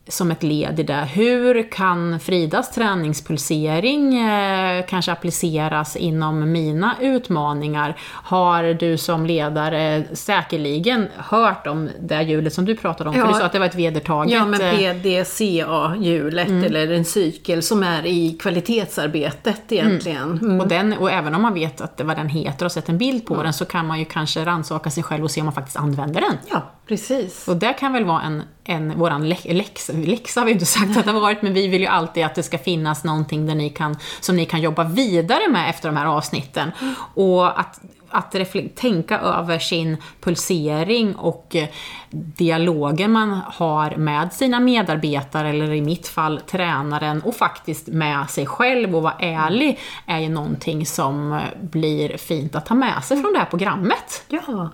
som 0.08 0.30
ett 0.30 0.42
led 0.42 0.80
i 0.80 0.82
det. 0.82 1.08
Hur 1.12 1.70
kan 1.70 2.20
Fridas 2.20 2.70
träningspulsering 2.70 4.18
eh, 4.18 4.84
kanske 4.88 5.12
appliceras 5.12 5.96
inom 5.96 6.52
mina 6.52 6.94
utmaningar? 7.00 7.96
Har 8.12 8.74
du 8.74 8.98
som 8.98 9.26
ledare 9.26 10.04
säkerligen 10.12 11.08
hört 11.16 11.66
om 11.66 11.90
det 12.00 12.22
hjulet 12.22 12.52
som 12.52 12.64
du 12.64 12.76
pratade 12.76 13.10
om? 13.10 13.16
Ja. 13.16 13.22
För 13.22 13.32
du 13.32 13.38
sa 13.38 13.46
att 13.46 13.52
det 13.52 13.58
var 13.58 13.66
ett 13.66 13.74
vedertaget... 13.74 14.32
Ja, 14.32 14.46
men 14.46 14.60
eh, 14.60 14.70
PDCA-hjulet 14.70 16.48
eller 16.48 16.92
en 16.92 17.04
cykel 17.04 17.62
som 17.62 17.82
är 17.82 18.06
i 18.06 18.38
kvalitetsarbetet 18.40 19.72
egentligen. 19.72 20.38
Mm. 20.38 20.60
och, 20.60 20.68
den, 20.68 20.92
och 20.92 21.10
även 21.10 21.34
om 21.34 21.42
man 21.42 21.54
vet 21.54 21.80
att 21.80 21.96
det 21.96 22.04
vad 22.04 22.16
den 22.16 22.28
heter 22.28 22.66
och 22.66 22.72
sett 22.72 22.88
en 22.88 22.98
bild 22.98 23.26
på 23.26 23.42
den 23.42 23.52
så 23.52 23.64
kan 23.64 23.86
man 23.86 23.98
ju 23.98 24.04
kanske 24.04 24.44
rannsaka 24.44 24.90
sig 24.90 25.02
själv 25.02 25.24
och 25.24 25.30
se 25.30 25.40
om 25.40 25.44
man 25.44 25.54
faktiskt 25.54 25.76
använder 25.76 26.20
den. 26.20 26.38
Ja, 26.50 26.62
precis. 26.88 27.48
Och 27.48 27.56
det 27.56 27.72
kan 27.72 27.92
väl 27.92 28.04
vara 28.04 28.22
en, 28.22 28.42
en 28.64 28.98
våran 28.98 29.28
lä- 29.28 29.52
läxa, 29.52 29.92
läxa 29.92 30.40
har 30.40 30.46
vi 30.46 30.52
inte 30.52 30.66
sagt 30.66 30.96
att 30.96 31.04
det 31.04 31.10
har 31.10 31.20
varit, 31.20 31.42
men 31.42 31.54
vi 31.54 31.68
vill 31.68 31.80
ju 31.80 31.86
alltid 31.86 32.24
att 32.24 32.34
det 32.34 32.42
ska 32.42 32.58
finnas 32.58 33.04
någonting 33.04 33.46
där 33.46 33.54
ni 33.54 33.70
kan, 33.70 33.96
som 34.20 34.36
ni 34.36 34.46
kan 34.46 34.60
jobba 34.60 34.84
vidare 34.84 35.48
med 35.48 35.70
efter 35.70 35.88
de 35.88 35.96
här 35.96 36.06
avsnitten. 36.06 36.70
Och 37.14 37.60
att, 37.60 37.80
att 38.08 38.34
tänka 38.74 39.18
över 39.18 39.58
sin 39.58 39.96
pulsering 40.20 41.16
och 41.16 41.56
eh, 41.56 41.68
dialogen 42.10 43.12
man 43.12 43.40
har 43.46 43.96
med 43.96 44.32
sina 44.32 44.60
medarbetare, 44.60 45.48
eller 45.48 45.72
i 45.72 45.82
mitt 45.82 46.08
fall 46.08 46.40
tränaren, 46.46 47.22
och 47.22 47.34
faktiskt 47.34 47.86
med 47.86 48.30
sig 48.30 48.46
själv 48.46 48.96
och 48.96 49.02
vara 49.02 49.14
ärlig, 49.18 49.78
är 50.06 50.18
ju 50.18 50.28
någonting 50.28 50.86
som 50.86 51.32
eh, 51.32 51.40
blir 51.60 52.16
fint 52.16 52.54
att 52.54 52.66
ta 52.66 52.74
med 52.74 53.04
sig 53.04 53.22
från 53.22 53.32
det 53.32 53.38
här 53.38 53.46
programmet. 53.46 54.24
Ja, 54.28 54.70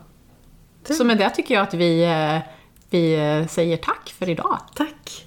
så 0.85 1.05
med 1.05 1.19
det 1.19 1.31
tycker 1.31 1.55
jag 1.55 1.63
att 1.63 1.75
vi, 1.75 2.05
eh, 2.05 2.39
vi 2.91 3.15
eh, 3.15 3.47
säger 3.47 3.77
tack 3.77 4.15
för 4.19 4.29
idag. 4.29 4.59
tack. 4.75 5.27